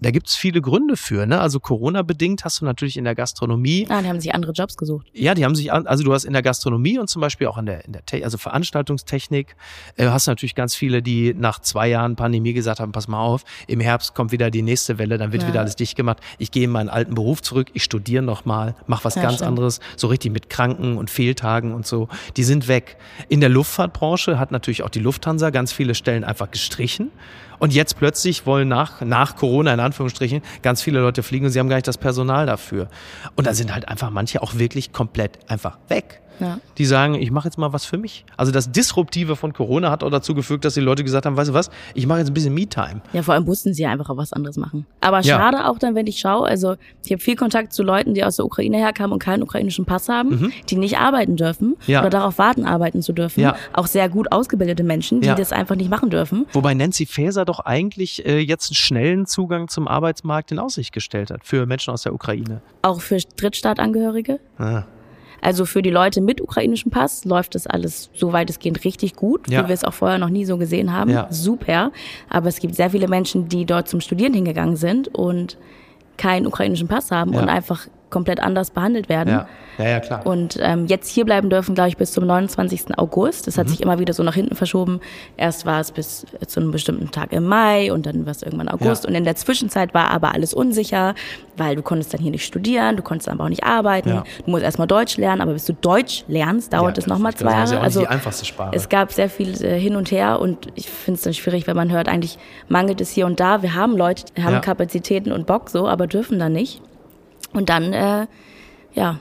[0.00, 1.26] da gibt's viele Gründe für.
[1.26, 1.40] Ne?
[1.40, 5.06] Also Corona-bedingt hast du natürlich in der Gastronomie Ah, die haben sich andere Jobs gesucht.
[5.12, 7.66] ja, die haben sich, also du hast in der Gastronomie und zum Beispiel auch in
[7.66, 9.56] der, in der Te also Veranstaltungstechnik,
[9.96, 13.44] äh, hast natürlich ganz viele, die nach zwei Jahren Pandemie gesagt haben, pass mal auf,
[13.66, 15.48] im Herbst kommt wieder die nächste Welle, dann wird Ja.
[15.48, 16.18] wieder alles dicht gemacht.
[16.38, 19.48] Ich gehe in meinen alten Beruf zurück, ich studiere nochmal, mach was Ja, ganz stimmt.
[19.48, 22.08] anderes, so richtig mit Kranken und Fehltagen und so.
[22.36, 22.96] Die sind weg.
[23.28, 27.10] In der Luftfahrtbranche hat natürlich auch die Lufthansa ganz viele Stellen einfach gestrichen.
[27.60, 31.58] Und jetzt plötzlich wollen nach, nach Corona in Anführungsstrichen ganz viele Leute fliegen und sie
[31.58, 32.88] haben gar nicht das Personal dafür.
[33.36, 36.20] Und da sind halt einfach manche auch wirklich komplett einfach weg.
[36.40, 36.58] Ja.
[36.78, 38.24] Die sagen, ich mache jetzt mal was für mich.
[38.36, 41.50] Also das Disruptive von Corona hat auch dazu geführt, dass die Leute gesagt haben, weißt
[41.50, 43.00] du was, ich mache jetzt ein bisschen Me-Time.
[43.12, 44.86] Ja, vor allem mussten sie einfach auch was anderes machen.
[45.00, 45.38] Aber Ja.
[45.38, 48.36] schade auch dann, wenn ich schaue, also ich habe viel Kontakt zu Leuten, die aus
[48.36, 51.76] der Ukraine herkamen und keinen ukrainischen Pass haben, die nicht arbeiten dürfen Mhm.
[51.86, 52.00] Ja.
[52.00, 53.40] oder darauf warten, arbeiten zu dürfen.
[53.40, 53.56] Ja.
[53.72, 55.34] Auch sehr gut ausgebildete Menschen, die Ja.
[55.34, 56.46] das einfach nicht machen dürfen.
[56.52, 61.30] Wobei Nancy Faeser doch eigentlich äh, jetzt einen schnellen Zugang zum Arbeitsmarkt in Aussicht gestellt
[61.30, 62.60] hat für Menschen aus der Ukraine.
[62.82, 64.40] Auch für Drittstaatangehörige.
[64.58, 64.84] Ah.
[65.40, 69.62] Also für die Leute mit ukrainischem Pass läuft das alles so weitestgehend richtig gut, Ja.
[69.64, 71.10] wie wir es auch vorher noch nie so gesehen haben.
[71.10, 71.26] Ja.
[71.30, 71.92] Super.
[72.28, 75.56] Aber es gibt sehr viele Menschen, die dort zum Studieren hingegangen sind und
[76.16, 77.40] keinen ukrainischen Pass haben Ja.
[77.40, 79.28] und einfach komplett anders behandelt werden.
[79.30, 80.26] Ja, ja, ja klar.
[80.26, 82.98] Und ähm, jetzt hier bleiben dürfen, glaube ich, bis zum 29.
[82.98, 83.46] August.
[83.46, 83.70] Das hat Mhm.
[83.70, 85.00] sich immer wieder so nach hinten verschoben.
[85.36, 88.68] Erst war es bis zu einem bestimmten Tag im Mai und dann war es irgendwann
[88.68, 89.04] August.
[89.04, 89.08] Ja.
[89.10, 91.14] Und in der Zwischenzeit war aber alles unsicher,
[91.56, 94.08] weil du konntest dann hier nicht studieren, du konntest aber auch nicht arbeiten.
[94.08, 94.24] Ja.
[94.44, 97.52] Du musst erstmal Deutsch lernen, aber bis du Deutsch lernst, dauert Ja, es nochmal zwei
[97.52, 97.74] das ist Jahre.
[97.74, 98.70] nicht also die einfachste Sprache.
[98.74, 101.76] es gab sehr viel äh, hin und her und ich finde es dann schwierig, wenn
[101.76, 103.62] man hört, eigentlich mangelt es hier und da.
[103.62, 104.60] Wir haben Leute, haben.
[104.62, 106.80] Kapazitäten und Bock so, aber dürfen dann nicht.
[107.52, 108.26] Und dann, äh,
[108.94, 109.18] ja,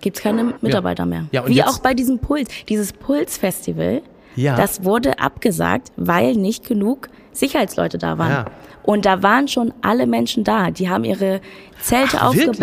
[0.00, 1.26] gibt's keine Mitarbeiter mehr.
[1.32, 2.48] Ja, Wie jetzt- auch bei diesem Puls.
[2.68, 4.02] Dieses Puls-Festival,
[4.36, 4.56] Ja.
[4.56, 8.30] das wurde abgesagt, weil nicht genug Sicherheitsleute da waren.
[8.30, 8.44] Ja.
[8.82, 10.70] Und da waren schon alle Menschen da.
[10.70, 11.40] Die haben ihre
[11.80, 12.58] Zelte Ach, wirklich?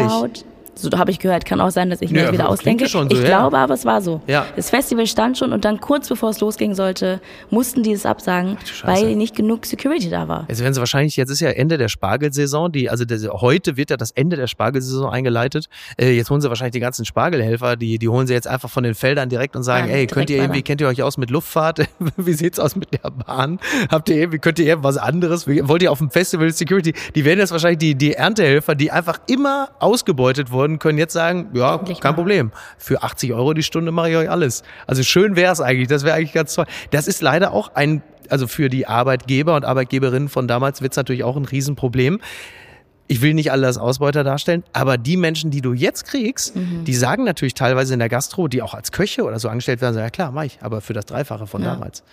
[0.76, 1.46] So habe ich gehört.
[1.46, 2.88] Kann auch sein, dass ich mir Ja, das wieder ausdenke.
[2.88, 3.24] so, ich ja.
[3.26, 4.22] glaube aber, es war so.
[4.28, 4.46] Ja.
[4.56, 8.58] Das Festival stand schon und dann kurz bevor es losgehen sollte, mussten die es absagen,
[8.64, 9.06] Scheiße.
[9.06, 10.46] weil nicht genug Security da war.
[10.48, 13.90] Jetzt werden sie wahrscheinlich, jetzt ist ja Ende der Spargelsaison, die, also das, heute wird
[13.90, 15.68] ja das Ende der Spargelsaison eingeleitet.
[16.00, 18.84] Äh, jetzt holen sie wahrscheinlich die ganzen Spargelhelfer, die, die holen sie jetzt einfach von
[18.84, 20.64] den Feldern direkt und sagen, Ja, ey, könnt ihr irgendwie, weiter.
[20.64, 21.82] kennt ihr euch aus mit Luftfahrt?
[22.18, 23.60] Wie sieht's aus mit der Bahn?
[23.90, 25.48] Habt ihr irgendwie, könnt ihr irgendwas anderes?
[25.48, 26.94] Wollt ihr auf dem Festival Security?
[27.16, 31.50] Die werden jetzt wahrscheinlich die, die Erntehelfer, die einfach immer ausgebeutet wurden, können jetzt sagen,
[31.54, 32.16] ja, Endlich kein mal.
[32.16, 32.52] Problem.
[32.78, 34.64] Für 80 Euro die Stunde mache ich euch alles.
[34.88, 36.66] Also schön wäre es eigentlich, das wäre eigentlich ganz toll.
[36.92, 40.98] Das ist leider auch ein, also für die Arbeitgeber und Arbeitgeberinnen von damals wird es
[40.98, 42.20] natürlich auch ein Riesenproblem.
[43.08, 46.86] Ich will nicht alle als Ausbeuter darstellen, aber die Menschen, die du jetzt kriegst, Mhm.
[46.86, 49.94] die sagen natürlich teilweise in der Gastro, die auch als Köche oder so angestellt werden,
[49.96, 51.74] sagen, ja klar, mach ich, aber für das Dreifache von Ja.
[51.74, 52.04] damals.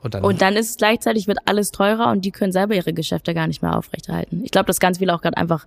[0.00, 2.92] Und dann, Und dann ist es gleichzeitig wird alles teurer und die können selber ihre
[2.92, 4.42] Geschäfte gar nicht mehr aufrechterhalten.
[4.44, 5.64] Ich glaube, dass ganz viel auch gerade einfach,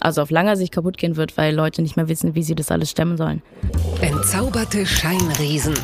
[0.00, 2.70] also auf langer Sicht kaputt gehen wird, weil Leute nicht mehr wissen, wie sie das
[2.70, 3.42] alles stemmen sollen.
[4.00, 5.74] Entzauberte Scheinriesen.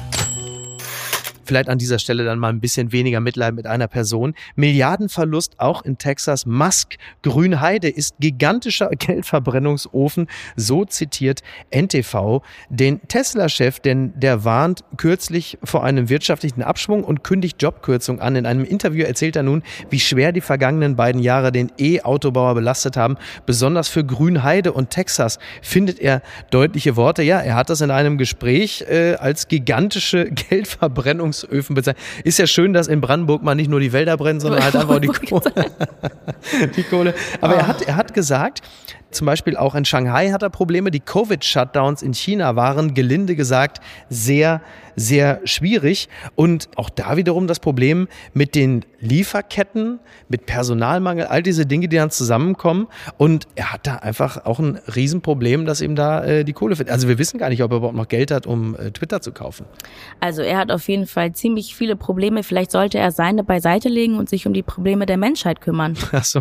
[1.46, 4.34] Vielleicht an dieser Stelle dann mal ein bisschen weniger Mitleid mit einer Person.
[4.56, 6.46] Milliardenverlust auch in Texas.
[6.46, 10.28] Musk Grünheide ist gigantischer Geldverbrennungsofen.
[10.56, 17.62] So zitiert NTV den Tesla-Chef, denn der warnt kürzlich vor einem wirtschaftlichen Abschwung und kündigt
[17.62, 18.36] Jobkürzung an.
[18.36, 22.96] In einem Interview erzählt er nun, wie schwer die vergangenen beiden Jahre den E-Autobauer belastet
[22.96, 23.16] haben.
[23.46, 27.22] Besonders für Grünheide und Texas findet er deutliche Worte.
[27.22, 30.30] Ja, er hat das in einem Gespräch äh, als gigantische
[31.42, 32.04] Geldverbrennungsöfen bezeichnet.
[32.24, 34.96] Ist ja schön, dass in Brandenburg mal nicht nur die Wälder brennen, sondern halt einfach
[34.96, 35.52] auch die Kohle.
[36.76, 37.14] die Kohle.
[37.40, 38.62] Aber er hat, er hat gesagt,
[39.16, 40.90] zum Beispiel auch in Shanghai hat er Probleme.
[40.90, 44.60] Die Covid-Shutdowns in China waren gelinde gesagt sehr,
[44.94, 46.08] sehr schwierig.
[46.34, 51.96] Und auch da wiederum das Problem mit den Lieferketten, mit Personalmangel, all diese Dinge, die
[51.96, 52.88] dann zusammenkommen.
[53.18, 56.90] Und er hat da einfach auch ein Riesenproblem, dass ihm da äh, die Kohle fehlt.
[56.90, 59.32] Also wir wissen gar nicht, ob er überhaupt noch Geld hat, um äh, Twitter zu
[59.32, 59.66] kaufen.
[60.20, 62.42] Also er hat auf jeden Fall ziemlich viele Probleme.
[62.42, 65.96] Vielleicht sollte er seine beiseite legen und sich um die Probleme der Menschheit kümmern.
[66.16, 66.40] Also,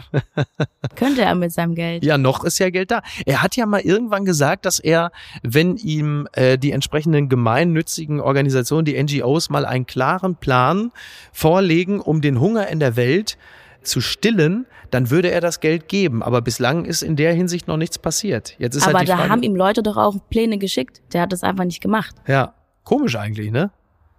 [0.95, 2.05] Könnte er mit seinem Geld.
[2.05, 3.01] Ja, noch ist ja Geld da.
[3.25, 5.11] Er hat ja mal irgendwann gesagt, dass er,
[5.43, 10.91] wenn ihm äh, die entsprechenden gemeinnützigen Organisationen, die NGOs, mal einen klaren Plan
[11.31, 13.37] vorlegen, um den Hunger in der Welt
[13.81, 16.23] zu stillen, dann würde er das Geld geben.
[16.23, 18.55] Aber bislang ist in der Hinsicht noch nichts passiert.
[18.57, 21.01] Jetzt ist Aber halt die da Frage, haben ihm Leute doch auch Pläne geschickt.
[21.13, 22.15] Der hat das einfach nicht gemacht.
[22.27, 23.71] ja, komisch eigentlich, ne?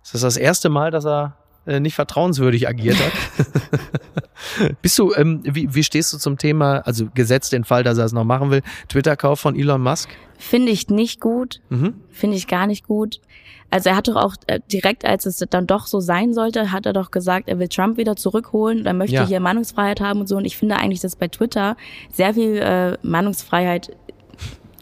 [0.02, 3.12] Das ist das erste Mal, dass er äh, nicht vertrauenswürdig agiert hat.
[4.83, 8.05] Bist du, ähm, wie, wie stehst du zum Thema, also gesetzt den Fall, dass er
[8.05, 10.09] es noch machen will, Twitter-Kauf von Elon Musk?
[10.38, 11.61] Finde ich nicht gut.
[11.70, 11.94] Mhm.
[12.11, 13.20] Finde ich gar nicht gut.
[13.70, 16.87] Also er hat doch auch äh, direkt, als es dann doch so sein sollte, hat
[16.87, 19.26] er doch gesagt, er will Trump wieder zurückholen und er möchte Ja.
[19.26, 20.37] hier Meinungsfreiheit haben und so.
[20.37, 21.76] Und ich finde eigentlich, dass bei Twitter
[22.12, 23.90] sehr viel äh, Meinungsfreiheit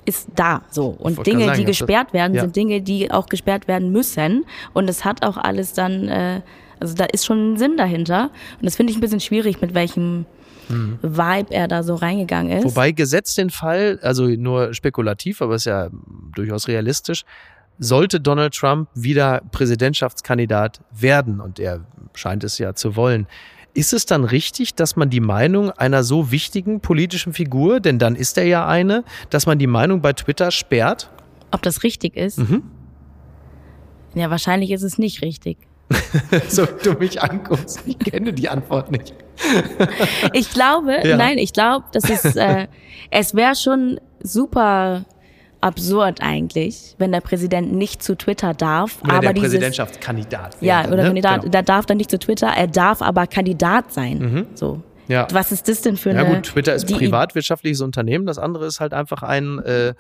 [0.05, 0.89] ist da so.
[0.89, 2.43] Und Dinge, sagen, die gesperrt werden, ja.
[2.43, 4.45] sind Dinge, die auch gesperrt werden müssen.
[4.75, 6.43] Und es hat auch alles dann, äh,
[6.85, 8.31] also da ist schon ein Sinn dahinter.
[8.59, 10.27] Und das finde ich ein bisschen schwierig, mit welchem
[10.69, 12.65] Vibe er da so reingegangen ist.
[12.65, 12.71] Mhm.
[12.71, 15.91] Wobei gesetzt den Fall, also nur spekulativ, aber ist ja
[16.35, 17.25] durchaus realistisch,
[17.79, 23.27] sollte Donald Trump wieder Präsidentschaftskandidat werden, und er scheint es ja zu wollen,
[23.75, 28.17] ist es dann richtig, dass man die Meinung einer so wichtigen politischen Figur, denn dann
[28.17, 31.11] ist er ja eine, dass man die Meinung bei Twitter sperrt?
[31.51, 32.39] Ob das richtig ist?
[32.39, 32.63] Mhm.
[34.15, 35.59] Ja, wahrscheinlich ist es nicht richtig.
[36.49, 39.15] so du mich anguckst, ich kenne die Antwort nicht.
[40.33, 41.17] Ich glaube, Ja.
[41.17, 42.69] nein, ich glaube, das ist, äh,
[43.11, 45.05] es wäre schon super
[45.61, 50.57] absurd eigentlich, wenn der Präsident nicht zu Twitter darf, Oder aber der dieses, Präsidentschaftskandidat.
[50.61, 51.09] ja, wäre, oder ne?
[51.09, 51.51] Kandidat, Genau.
[51.51, 54.19] der darf dann nicht zu Twitter, er darf aber Kandidat sein.
[54.19, 54.47] Mhm.
[54.55, 54.83] So.
[55.09, 55.27] Ja.
[55.33, 56.37] Was ist das denn für Ja eine...
[56.37, 59.95] gut, Twitter ist privatwirtschaftliches Unternehmen, das andere ist halt einfach ein, äh,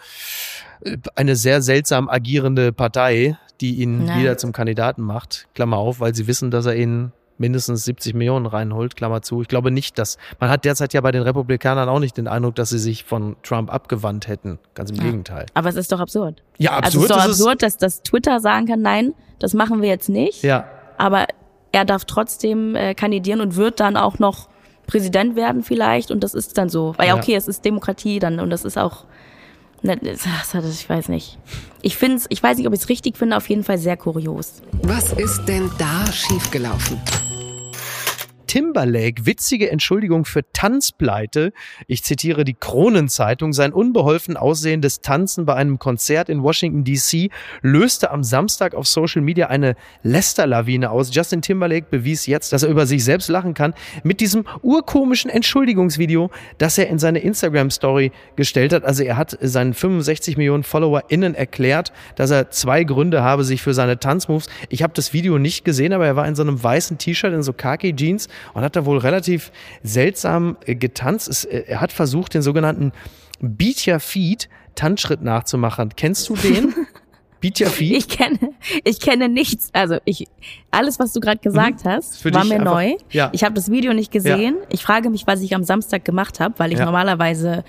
[1.14, 3.36] eine sehr seltsam agierende Partei,
[3.72, 4.18] die ihn Ja.
[4.18, 8.46] wieder zum Kandidaten macht, Klammer auf, weil sie wissen, dass er ihnen mindestens 70 Millionen
[8.46, 9.42] reinholt, Klammer zu.
[9.42, 12.54] Ich glaube nicht, dass, man hat derzeit ja bei den Republikanern auch nicht den Eindruck,
[12.54, 14.58] dass sie sich von Trump abgewandt hätten.
[14.74, 15.46] Ganz im Gegenteil.
[15.54, 16.42] Aber es ist doch absurd.
[16.58, 19.82] Ja, also absurd es ist doch absurd, dass, dass Twitter sagen kann, nein, das machen
[19.82, 20.42] wir jetzt nicht.
[20.44, 20.64] Ja,
[20.96, 21.26] Aber
[21.72, 24.48] er darf trotzdem äh, kandidieren und wird dann auch noch
[24.86, 26.94] Präsident werden vielleicht und das ist dann so.
[26.98, 27.20] Weil ja, Ja.
[27.20, 29.06] okay, es ist Demokratie dann und das ist auch, das, das,
[30.80, 31.38] ich weiß nicht.
[31.82, 34.62] Ich finde ich weiß nicht, ob ich es richtig finde, auf jeden Fall sehr kurios.
[34.82, 36.98] Was ist denn da schiefgelaufen?
[38.54, 41.52] Timberlake, witzige Entschuldigung für Tanzpleite.
[41.88, 43.52] Ich zitiere die Kronenzeitung.
[43.52, 49.22] Sein unbeholfen aussehendes Tanzen bei einem Konzert in Washington DC löste am Samstag auf Social
[49.22, 51.12] Media eine Lästerlawine aus.
[51.12, 56.30] Justin Timberlake bewies jetzt, dass er über sich selbst lachen kann, mit diesem urkomischen Entschuldigungsvideo,
[56.58, 58.84] das er in seine Instagram-Story gestellt hat.
[58.84, 63.74] Also er hat seinen 65 Millionen FollowerInnen erklärt, dass er zwei Gründe habe, sich für
[63.74, 64.46] seine Tanzmoves.
[64.68, 67.42] Ich habe das Video nicht gesehen, aber er war in so einem weißen T-Shirt, in
[67.42, 69.50] so Khaki-Jeans und hat da wohl relativ
[69.82, 71.28] seltsam äh, getanzt.
[71.28, 72.92] Es, äh, er hat versucht, den sogenannten
[73.40, 75.90] Beat Your Feet Tanzschritt nachzumachen.
[75.96, 76.74] Kennst du den?
[77.40, 77.96] Beat Your Feet?
[77.96, 78.38] Ich kenne,
[78.84, 79.68] ich kenne nichts.
[79.74, 80.26] Also ich,
[80.70, 82.18] alles, was du gerade gesagt hast, Mhm.
[82.30, 82.94] Für war mir einfach- neu.
[83.10, 83.28] ja.
[83.32, 84.56] Ich habe das Video nicht gesehen.
[84.70, 86.86] Ich frage mich, was ich am Samstag gemacht habe, weil ich Ja.
[86.86, 87.62] normalerweise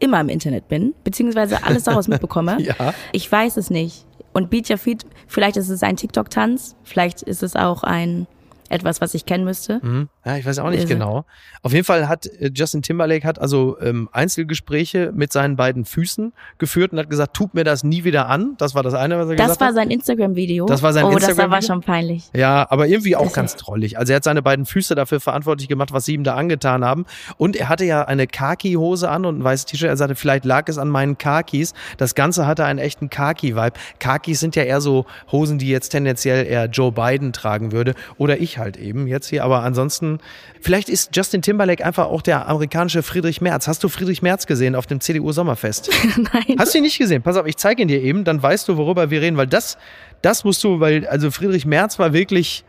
[0.00, 2.60] immer im Internet bin, beziehungsweise alles daraus mitbekomme.
[2.60, 2.92] Ja.
[3.12, 4.04] Ich weiß es nicht.
[4.34, 8.26] Und Beat Your Feet, vielleicht ist es ein TikTok-Tanz, vielleicht ist es auch ein
[8.72, 9.80] etwas, was ich kennen müsste.
[9.82, 10.08] Mhm.
[10.24, 11.24] Ja, ich weiß auch nicht Ist- genau.
[11.62, 16.32] Auf jeden Fall hat äh, Justin Timberlake hat also ähm, Einzelgespräche mit seinen beiden Füßen
[16.58, 18.54] geführt und hat gesagt, tut mir das nie wieder an.
[18.58, 19.74] Das war das eine, was er Das gesagt war hat.
[19.74, 20.66] sein Instagram-Video.
[20.66, 22.30] Das war sein oh, das war schon peinlich.
[22.34, 23.98] Ja, aber irgendwie auch Das- ganz trollig.
[23.98, 27.04] Also er hat seine beiden Füße dafür verantwortlich gemacht, was sie ihm da angetan haben.
[27.36, 29.88] Und er hatte ja eine Khaki-Hose an und ein weißes T-Shirt.
[29.88, 31.74] Er sagte, vielleicht lag es an meinen Khakis.
[31.98, 33.72] Das Ganze hatte einen echten Khaki-Vibe.
[33.98, 37.94] Khakis sind ja eher so Hosen, die jetzt tendenziell eher Joe Biden tragen würde.
[38.18, 39.44] Oder ich halt eben jetzt hier.
[39.44, 40.18] Aber ansonsten,
[40.60, 43.68] vielleicht ist Justin Timberlake einfach auch der amerikanische Friedrich Merz.
[43.68, 45.90] Hast du Friedrich Merz gesehen auf dem CDU-Sommerfest?
[46.16, 46.56] Nein.
[46.58, 47.22] Hast du ihn nicht gesehen?
[47.22, 49.76] Pass auf, ich zeige ihn dir eben, dann weißt du, worüber wir reden, weil das,
[50.22, 52.64] das musst du, weil, also Friedrich Merz war wirklich,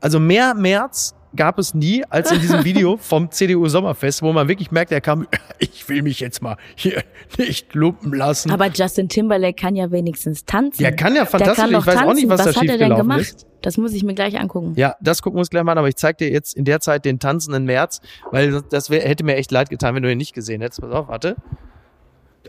[0.00, 4.48] also mehr Merz gab es nie als in diesem Video vom CDU Sommerfest, wo man
[4.48, 5.26] wirklich merkt, er kam,
[5.58, 7.02] ich will mich jetzt mal hier
[7.38, 8.50] nicht lumpen lassen.
[8.50, 10.82] Aber Justin Timberlake kann ja wenigstens tanzen.
[10.82, 11.56] Ja, kann ja fantastisch.
[11.64, 12.28] kann Ich weiß auch nicht, tanzen.
[12.30, 13.20] was da hat er denn schiefgelaufen gemacht?
[13.20, 13.46] ist.
[13.62, 14.74] Das muss ich mir gleich angucken.
[14.76, 16.80] ja, das gucken wir uns gleich mal an, aber ich zeig dir jetzt in der
[16.80, 20.18] Zeit den tanzenden März, weil das- wär, hätte mir echt leid getan, wenn du ihn
[20.18, 20.82] nicht gesehen hättest.
[20.82, 21.36] Pass auf, warte.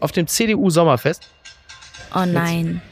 [0.01, 1.29] Auf dem CDU Sommerfest.
[2.13, 2.81] Oh nein.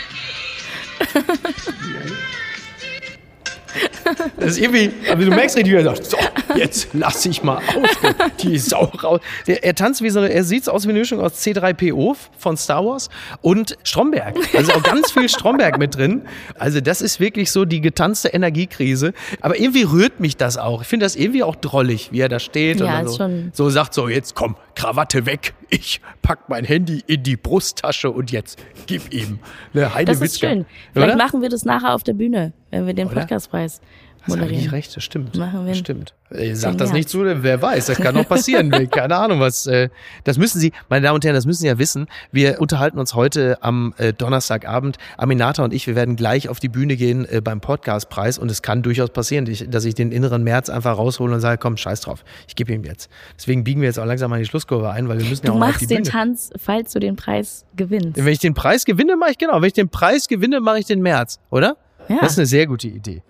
[4.37, 6.17] Das ist irgendwie, aber du merkst richtig, wie er sagt, so,
[6.55, 9.19] jetzt lass ich mal aus, die Sau raus.
[9.47, 12.57] Der, er tanzt wie so, eine- er sieht aus wie eine Mischung aus C3PO von
[12.57, 13.09] Star Wars
[13.41, 14.35] und Stromberg.
[14.55, 16.23] Also auch ganz viel Stromberg mit drin.
[16.57, 19.13] Also das ist wirklich so die getanzte Energiekrise.
[19.41, 20.81] Aber irgendwie rührt mich das auch.
[20.81, 23.51] Ich finde das irgendwie auch drollig, wie er da steht und Ja, ist so, schon-
[23.53, 25.53] so sagt, so jetzt komm, Krawatte weg.
[25.69, 29.39] Ich pack mein Handy in die Brusttasche und jetzt gib ihm
[29.73, 30.47] eine Heide Das ist Witzka.
[30.49, 30.65] schön.
[30.93, 31.23] Vielleicht Oder?
[31.23, 33.09] machen wir das nachher auf der Bühne, wenn wir den?
[33.09, 33.79] Podcastpreis
[34.23, 34.69] Hast eigentlich moderieren.
[34.71, 35.35] recht, das stimmt.
[35.35, 36.13] Machen wir stimmt.
[36.29, 38.69] Äh, Sag Im das nicht zu, wer weiß, das kann noch passieren.
[38.91, 39.65] Keine Ahnung, was.
[39.67, 39.89] Äh,
[40.23, 42.07] das müssen Sie, meine Damen und Herren, das müssen Sie ja wissen.
[42.31, 44.97] Wir unterhalten uns heute am äh, Donnerstagabend.
[45.17, 48.61] Aminata und ich, wir werden gleich auf die Bühne gehen äh, beim Podcastpreis und es
[48.61, 52.23] kann durchaus passieren, dass ich- den inneren März einfach raushole und sage, komm, scheiß drauf,
[52.47, 53.09] ich gebe ihm jetzt.
[53.37, 55.51] Deswegen biegen wir jetzt auch langsam mal in die Schlusskurve ein, weil wir müssen ja
[55.51, 56.09] Du auch noch auf die machst den Bühne.
[56.09, 58.15] Tanz, falls du den Preis gewinnst.
[58.17, 59.55] Wenn ich den Preis gewinne, mache ich genau.
[59.55, 61.75] Wenn ich den Preis gewinne, mache ich den März, oder?
[62.09, 62.19] Ja.
[62.21, 63.21] Das ist eine sehr gute Idee.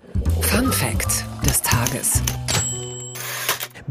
[0.41, 2.21] Fun Fact des Tages.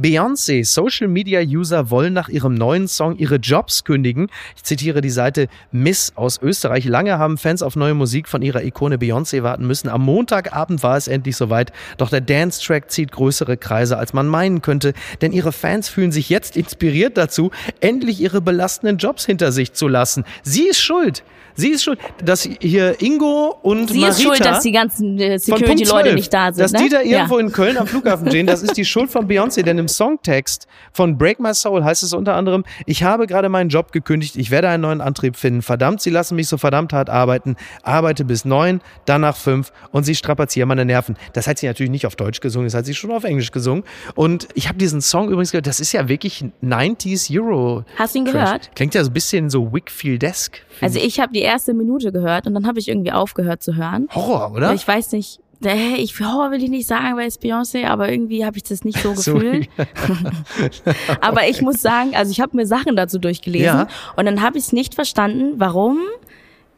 [0.00, 4.28] Beyoncé, Social Media User wollen nach ihrem neuen Song ihre Jobs kündigen.
[4.56, 6.86] Ich zitiere die Seite Miss aus Österreich.
[6.86, 9.88] Lange haben Fans auf neue Musik von ihrer Ikone Beyoncé warten müssen.
[9.88, 11.72] Am Montagabend war es endlich soweit.
[11.98, 14.94] Doch der Dance-Track zieht größere Kreise, als man meinen könnte.
[15.20, 19.86] Denn ihre Fans fühlen sich jetzt inspiriert dazu, endlich ihre belastenden Jobs hinter sich zu
[19.86, 20.24] lassen.
[20.42, 21.22] Sie ist schuld.
[21.54, 25.38] Sie ist schuld, dass hier Ingo und Sie Marita ist schuld, dass die ganzen äh,
[25.38, 26.64] Security-Leute 12, nicht da sind.
[26.64, 26.78] Dass ne?
[26.82, 27.44] die da irgendwo ja.
[27.44, 31.18] in Köln am Flughafen stehen, das ist die Schuld von Beyoncé, denn einem Songtext von
[31.18, 34.68] Break My Soul heißt es unter anderem, ich habe gerade meinen Job gekündigt, ich werde
[34.68, 35.62] einen neuen Antrieb finden.
[35.62, 37.56] Verdammt, sie lassen mich so verdammt hart arbeiten.
[37.82, 41.16] Arbeite bis neun, danach fünf und sie strapazieren meine Nerven.
[41.32, 43.84] Das hat sie natürlich nicht auf Deutsch gesungen, das hat sie schon auf Englisch gesungen.
[44.14, 47.84] Und ich habe diesen Song übrigens gehört, das ist ja wirklich 90s Euro.
[47.96, 48.74] Hast du ihn gehört?
[48.74, 50.62] Klingt ja so ein bisschen so Wickfield-esque.
[50.80, 54.08] Also ich habe die erste Minute gehört und dann habe ich irgendwie aufgehört zu hören.
[54.14, 54.74] Horror, oder?
[54.74, 58.44] Ich weiß nicht, äh, ich Horror will ich nicht sagen, weil es Beyoncé, aber irgendwie
[58.44, 59.68] habe ich das nicht so gefühlt.
[61.20, 63.86] Aber ich muss sagen, also ich habe mir Sachen dazu durchgelesen Ja.
[64.16, 65.98] und dann habe ich es nicht verstanden, warum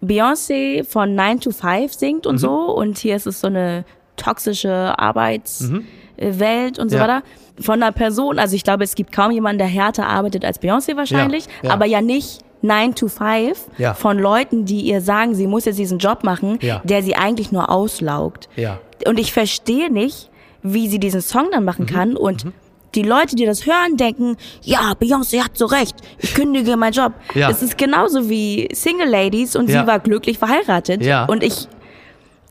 [0.03, 2.31] Beyoncé von 9 to 5 singt Mhm.
[2.31, 3.85] und so und hier ist es so eine
[4.17, 7.01] toxische Arbeitswelt und so Mhm.
[7.03, 7.09] Ja.
[7.09, 7.23] weiter.
[7.61, 10.97] Von einer Person, also ich glaube, es gibt kaum jemanden, der härter arbeitet als Beyoncé
[10.97, 11.71] wahrscheinlich, ja.
[11.71, 13.95] aber ja nicht 9 to 5 Ja.
[13.95, 16.81] von Leuten, die ihr sagen, sie muss jetzt diesen Job machen, Ja.
[16.85, 18.49] der sie eigentlich nur auslaugt.
[18.57, 18.79] Ja.
[19.07, 20.31] Und ich verstehe nicht,
[20.63, 21.67] wie sie diesen Song dann Mhm.
[21.67, 22.47] machen kann und
[22.95, 27.13] die Leute, die das hören, denken, ja, Beyoncé hat so recht, ich kündige meinen Job.
[27.35, 27.49] Ja.
[27.51, 31.03] Es ist genauso wie Single Ladies und sie war glücklich verheiratet.
[31.03, 31.25] Ja.
[31.25, 31.69] Und ich,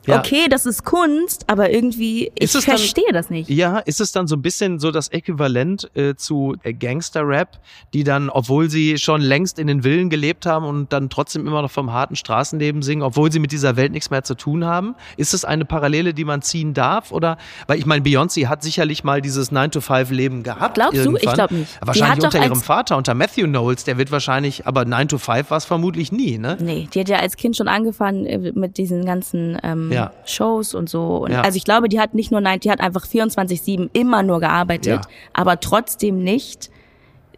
[0.07, 0.19] Ja.
[0.19, 3.49] okay, das ist Kunst, aber irgendwie, ich es dann- verstehe das nicht.
[3.49, 7.59] Ja, ist es dann so ein bisschen so das Äquivalent äh, zu äh, Gangster-Rap,
[7.93, 11.61] die dann, obwohl sie schon längst in den Villen gelebt haben und dann trotzdem immer
[11.61, 14.95] noch vom harten Straßenleben singen, obwohl sie mit dieser Welt nichts mehr zu tun haben?
[15.17, 17.11] Ist es eine Parallele, die man ziehen darf?
[17.11, 17.37] Oder,
[17.67, 20.75] weil ich meine, Beyoncé hat sicherlich mal dieses 9-to-5-Leben gehabt.
[20.75, 20.99] Glaubst du?
[20.99, 21.33] Ich irgendwann.
[21.35, 21.77] glaub nicht.
[21.81, 26.11] Wahrscheinlich unter ihrem Vater, unter Matthew Knowles, der wird wahrscheinlich, aber 9-to-5 war es vermutlich
[26.11, 26.57] nie, ne?
[26.59, 30.11] Nee, die hat ja als Kind schon angefangen äh, mit diesen ganzen ähm, Ja.
[30.25, 31.17] Shows und so.
[31.23, 31.41] Und Ja.
[31.41, 34.87] Also ich glaube, die hat nicht nur nein, die hat einfach 24-7 immer nur gearbeitet,
[35.05, 35.11] Ja.
[35.33, 36.69] aber trotzdem nicht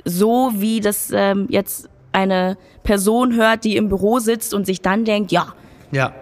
[0.05, 5.05] so, wie das ähm, jetzt eine Person hört, die im Büro sitzt und sich dann
[5.05, 5.53] denkt, ja,
[5.91, 6.13] Ja.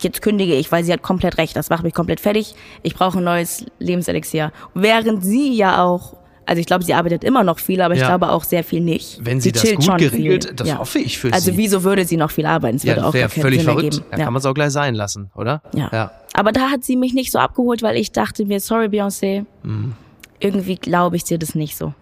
[0.00, 3.18] jetzt kündige ich, weil sie hat komplett recht, das macht mich komplett fertig, ich brauche
[3.18, 4.52] ein neues Lebenselixier.
[4.74, 6.16] Während sie ja auch,
[6.46, 8.06] also ich glaube, sie arbeitet immer noch viel, aber ich Ja.
[8.08, 9.18] glaube auch sehr viel nicht.
[9.22, 10.54] Wenn sie das chillt gut geregelt- viel.
[10.54, 11.56] das hoffe ich für also sie.
[11.56, 12.76] wieso würde sie noch viel arbeiten?
[12.76, 13.94] Es Ja, würde das auch wäre gar völlig Sinn verrückt.
[13.94, 14.06] ergeben.
[14.10, 15.62] Da kann man es auch gleich sein lassen, oder?
[15.74, 15.88] Ja.
[15.92, 16.10] ja.
[16.34, 19.94] Aber da hat sie mich nicht so abgeholt, weil ich dachte mir, sorry Beyoncé, Mhm.
[20.40, 21.94] irgendwie glaube ich dir das nicht so.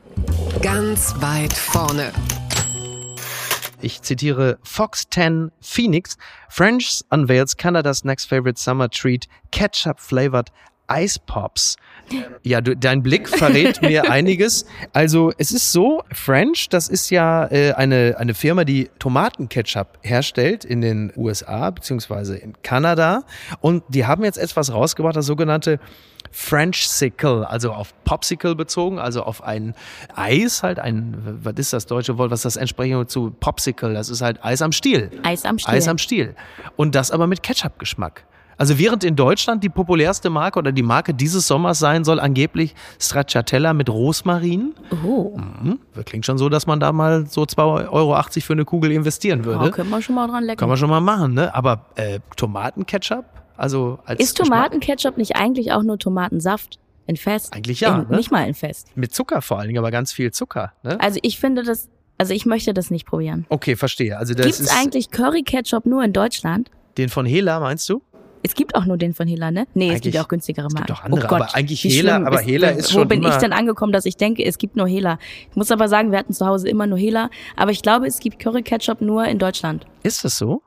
[0.61, 2.11] Ganz weit vorne.
[3.81, 6.17] Ich zitiere Fox 10 Phoenix.
[6.49, 10.51] French unveils Canada's next favorite summer treat, ketchup flavored
[10.95, 11.77] Ice Pops.
[12.43, 14.67] Ja, du, dein Blick verrät mir einiges.
[14.93, 20.65] Also es ist so, French, das ist ja äh, eine, eine Firma, die Tomatenketchup herstellt
[20.65, 23.23] in den USA beziehungsweise in Kanada.
[23.61, 25.79] Und die haben jetzt etwas rausgebracht, das sogenannte
[26.31, 29.75] French Sickle, also auf Popsicle bezogen, also auf ein
[30.15, 34.09] Eis halt, ein, was ist das deutsche Wort, was ist das entsprechend zu Popsicle, das
[34.09, 35.11] ist halt Eis am Stiel.
[35.23, 35.75] Eis am Stiel.
[35.75, 36.35] Eis am Stiel.
[36.77, 38.25] Und das aber mit Ketchup-Geschmack.
[38.59, 42.75] Also während in Deutschland die populärste Marke oder die Marke dieses Sommers sein soll angeblich
[43.01, 44.75] Stracciatella mit Rosmarin.
[45.05, 48.93] Oh, Hm, klingt schon so, dass man da mal so 2,80 Euro für eine Kugel
[48.93, 49.69] investieren würde.
[49.69, 50.59] oh können wir schon mal dran lecken.
[50.59, 51.55] Kann man schon mal machen, ne?
[51.55, 53.25] Aber äh, Tomatenketchup?
[53.57, 57.53] Also als Ist Tomatenketchup nicht eigentlich auch nur Tomatensaft in Fest?
[57.55, 58.17] Eigentlich ja, In, ne?
[58.17, 58.89] Nicht mal in Fest.
[58.97, 60.73] Mit Zucker vor allen Dingen, aber ganz viel Zucker.
[60.83, 60.99] Ne?
[61.01, 61.89] Also ich finde das,
[62.19, 63.47] also ich möchte das nicht probieren.
[63.49, 64.19] Okay, verstehe.
[64.19, 66.71] Also Gibt es eigentlich Curry-Ketchup nur in Deutschland?
[66.99, 68.03] den von Hela, meinst du?
[68.45, 69.67] Es gibt auch nur den von Hela, ne?
[69.75, 71.01] Nee, es Eigentlich- gibt ja auch günstigere es gibt Marken.
[71.01, 73.37] auch andere, oh Gott, aber eigentlich Hela- aber Hela ist Wo schon bin immer- ich
[73.37, 75.19] denn angekommen, dass ich denke, es gibt nur Hela?
[75.51, 77.31] Ich muss aber sagen, wir hatten zu Hause immer nur Hela.
[77.57, 79.87] Aber ich glaube, es gibt Curry-Ketchup nur in Deutschland.
[80.03, 80.63] Ist das so?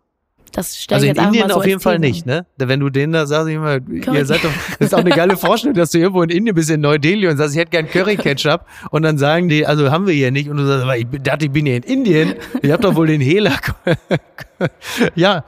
[0.53, 2.45] Das stelle Also ich in Indien mal so auf jeden Fall nicht, ne?
[2.55, 5.09] Wenn du denen da sagst, ich immer, Curry- ihr seid doch, das ist auch eine
[5.09, 7.89] geile Vorstellung, dass du irgendwo in Indien bist, in Neu-Delhi und sagst, ich hätte gern
[7.89, 8.61] Curry-Ketchup
[8.91, 11.45] und dann sagen die, also haben wir hier nicht und du sagst, aber ich dachte,
[11.47, 13.51] ich bin hier in Indien, ich hab doch wohl den Hela.
[15.15, 15.43] ja,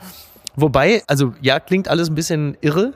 [0.57, 2.93] wobei, also ja, klingt alles ein bisschen irre.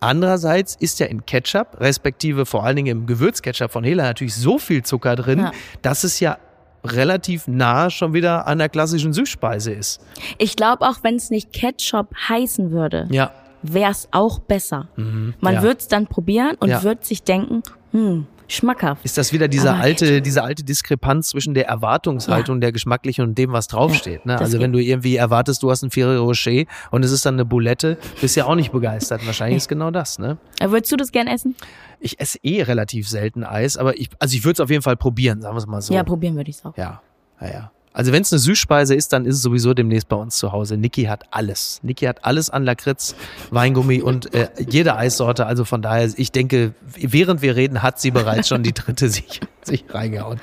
[0.00, 4.58] Andererseits ist ja in Ketchup, respektive vor allen Dingen im Gewürzketchup von Hela natürlich so
[4.58, 5.52] viel Zucker drin, Ja.
[5.80, 6.36] dass es ja
[6.84, 10.00] relativ nah schon wieder an der klassischen Süßspeise ist.
[10.38, 13.32] Ich glaube auch, wenn es nicht Ketchup heißen würde, Ja.
[13.62, 14.88] wäre es auch besser.
[14.96, 15.34] Man Mhm.
[15.42, 15.62] ja.
[15.62, 16.82] wird es dann probieren und Ja.
[16.82, 19.04] wird sich denken, hm, schmackhaft.
[19.04, 23.38] Ist das wieder diese Aber alte, diese alte Diskrepanz zwischen der Erwartungshaltung der geschmacklichen und
[23.38, 24.26] dem, was draufsteht?
[24.26, 24.34] Ne?
[24.34, 27.34] das Also wenn du irgendwie erwartest, du hast ein Ferrero Rocher und es ist dann
[27.34, 29.26] eine Boulette, bist ja auch nicht begeistert.
[29.26, 30.18] Wahrscheinlich ist genau das.
[30.18, 30.38] Ne?
[30.60, 31.54] Würdest du das gern essen?
[32.00, 34.96] Ich esse eh relativ selten Eis, aber ich, also ich würde es auf jeden Fall
[34.96, 35.94] probieren, sagen wir es mal so.
[35.94, 36.76] Ja, probieren würde ich es auch.
[36.76, 37.00] ja,
[37.40, 37.70] ja, ja.
[37.96, 40.76] Also wenn es eine Süßspeise ist, dann ist es sowieso demnächst bei uns zu Hause.
[40.76, 41.80] Niki hat alles.
[41.82, 43.14] Niki hat alles an Lakritz,
[43.50, 45.46] Weingummi und äh, jede Eissorte.
[45.46, 49.40] Also von daher, ich denke, während wir reden, hat sie bereits schon die dritte sich,
[49.62, 50.42] sich reingehauen.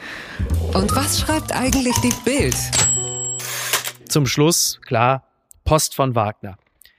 [0.74, 2.56] Und was schreibt eigentlich die Bild?
[4.10, 5.24] Zum Schluss, klar,
[5.64, 6.58] Post von Wagner.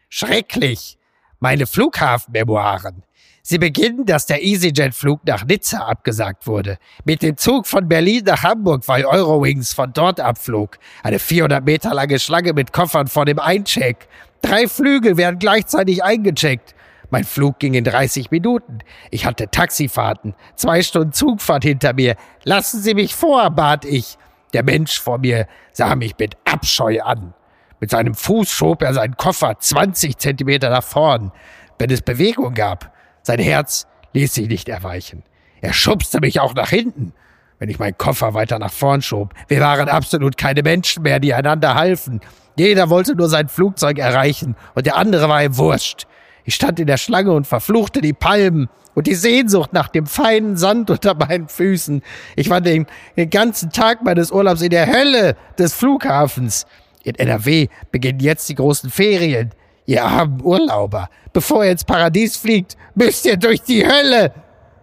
[0.09, 0.99] Schrecklich!
[1.41, 3.03] Meine Flughafenmemoiren.
[3.47, 6.79] Sie beginnen, dass der EasyJet-Flug nach Nizza abgesagt wurde.
[7.05, 10.79] Mit dem Zug von Berlin nach Hamburg, weil Eurowings von dort abflog.
[11.03, 14.09] Eine 400 Meter lange Schlange mit Koffern vor dem Eincheck.
[14.41, 16.75] Drei Flüge werden gleichzeitig eingecheckt.
[17.11, 18.79] Mein Flug ging in 30 Minuten.
[19.11, 22.17] Ich hatte Taxifahrten, zwei Stunden Zugfahrt hinter mir.
[22.45, 24.17] Lassen Sie mich vor, bat ich.
[24.55, 27.35] Der Mensch vor mir sah mich mit Abscheu an.
[27.79, 31.31] Mit seinem Fuß schob er seinen Koffer 20 Zentimeter nach vorn.
[31.79, 32.94] Wenn es Bewegung gab,
[33.25, 35.25] sein Herz ließ sich nicht erweichen.
[35.61, 37.15] Er schubste mich auch nach hinten,
[37.59, 39.33] wenn ich meinen Koffer weiter nach vorn schob.
[39.49, 42.21] Wir waren absolut keine Menschen mehr, die einander halfen.
[42.57, 46.07] Jeder wollte nur sein Flugzeug erreichen und der andere war ihm wurscht.
[46.45, 50.59] Ich stand in der Schlange und verfluchte die Palmen und die Sehnsucht nach dem feinen
[50.59, 52.03] Sand unter meinen Füßen.
[52.37, 56.67] Ich war den, den ganzen Tag meines Urlaubs in der Hölle des Flughafens.
[57.03, 59.51] In NRW beginnen jetzt die großen Ferien.
[59.87, 64.33] Ihr armen Urlauber, bevor ihr ins Paradies fliegt, müsst ihr durch die Hölle.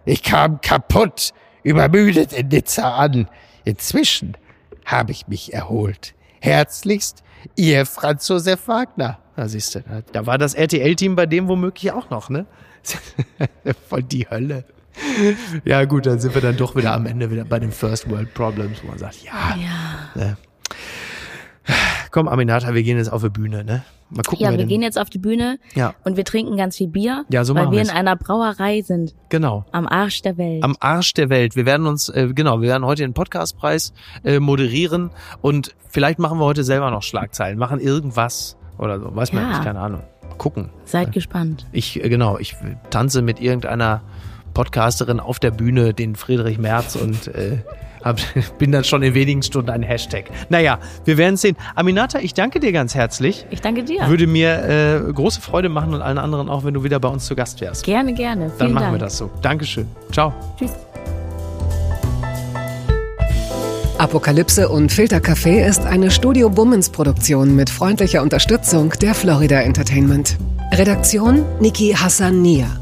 [0.04, 1.32] Ich kam kaputt,
[1.62, 3.28] übermüdet in Nizza an.
[3.64, 4.36] Inzwischen
[4.84, 6.14] habe ich mich erholt.
[6.40, 7.22] Herzlichst,
[7.56, 9.18] Ihr Franz Josef Wagner.
[9.36, 12.46] Da siehst du, da war das RTL-Team bei dem womöglich auch noch, ne?
[13.88, 14.64] Voll die Hölle.
[15.64, 18.34] Ja, gut, dann sind wir dann doch wieder am Ende wieder bei den First World
[18.34, 19.56] Problems, wo man sagt, ja.
[19.56, 20.10] ja.
[20.14, 20.36] Ne?
[22.12, 23.82] Komm, Aminata, wir gehen jetzt auf die Bühne, ne?
[24.10, 24.44] Mal gucken.
[24.44, 25.94] Ja, wir, wir gehen jetzt auf die Bühne ja.
[26.04, 29.14] und wir trinken ganz viel Bier, ja, so weil wir in einer Brauerei sind.
[29.30, 29.64] Genau.
[29.72, 30.62] Am Arsch der Welt.
[30.62, 31.56] Am Arsch der Welt.
[31.56, 33.94] Wir werden uns, äh, genau, wir werden heute den Podcastpreis
[34.24, 35.10] äh, moderieren
[35.40, 39.48] und vielleicht machen wir heute selber noch Schlagzeilen, machen irgendwas oder so, weiß man ja.
[39.48, 40.02] nicht, keine Ahnung.
[40.36, 40.68] Gucken.
[40.84, 41.66] Seid gespannt.
[41.72, 42.56] Ich, äh, genau, ich
[42.90, 44.02] tanze mit irgendeiner
[44.52, 47.62] Podcasterin auf der Bühne, den Friedrich Merz und äh,
[48.02, 48.18] hab,
[48.58, 50.24] bin dann schon in wenigen Stunden ein Hashtag.
[50.48, 51.56] Naja, wir werden sehen.
[51.74, 53.46] Aminata, ich danke dir ganz herzlich.
[53.50, 54.08] Ich danke dir.
[54.08, 57.26] Würde mir äh, große Freude machen und allen anderen auch, wenn du wieder bei uns
[57.26, 57.84] zu Gast wärst.
[57.84, 58.46] Gerne, gerne.
[58.46, 58.94] Vielen dann machen Dank.
[58.94, 59.30] wir das so.
[59.42, 59.86] Dankeschön.
[60.12, 60.32] Ciao.
[60.58, 60.72] Tschüss.
[63.98, 70.38] Apokalypse und Filtercafé ist eine Studio Bummens Produktion mit freundlicher Unterstützung der Florida Entertainment.
[70.72, 72.81] Redaktion Niki Hassania.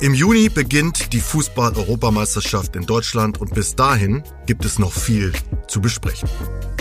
[0.00, 5.34] Im Juni beginnt die Fußball-Europameisterschaft in Deutschland und bis dahin gibt es noch viel
[5.68, 6.26] zu besprechen.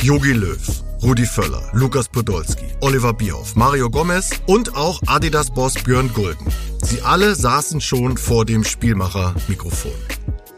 [0.01, 0.57] Jogi Löw,
[1.03, 6.47] Rudi Völler, Lukas Podolski, Oliver Bierhoff, Mario Gomez und auch Adidas-Boss Björn Gulden.
[6.81, 9.91] Sie alle saßen schon vor dem Spielmacher-Mikrofon.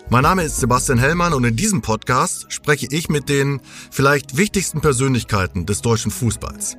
[0.09, 3.59] Mein Name ist Sebastian Hellmann und in diesem Podcast spreche ich mit den
[3.89, 6.77] vielleicht wichtigsten Persönlichkeiten des deutschen Fußballs.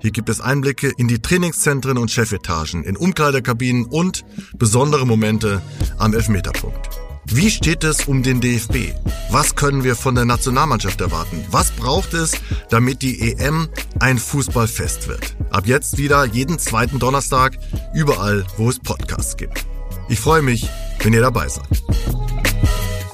[0.00, 4.24] Hier gibt es Einblicke in die Trainingszentren und Chefetagen, in Umkleidekabinen und
[4.56, 5.60] besondere Momente
[5.98, 6.88] am Elfmeterpunkt.
[7.30, 8.94] Wie steht es um den DFB?
[9.30, 11.44] Was können wir von der Nationalmannschaft erwarten?
[11.50, 12.32] Was braucht es,
[12.70, 13.68] damit die EM
[14.00, 15.36] ein Fußballfest wird?
[15.50, 17.58] Ab jetzt wieder jeden zweiten Donnerstag,
[17.92, 19.66] überall, wo es Podcasts gibt.
[20.08, 20.68] Ich freue mich,
[21.00, 21.66] wenn ihr dabei seid.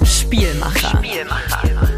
[0.04, 1.02] Spielmacher.
[1.02, 1.93] Spielmacher.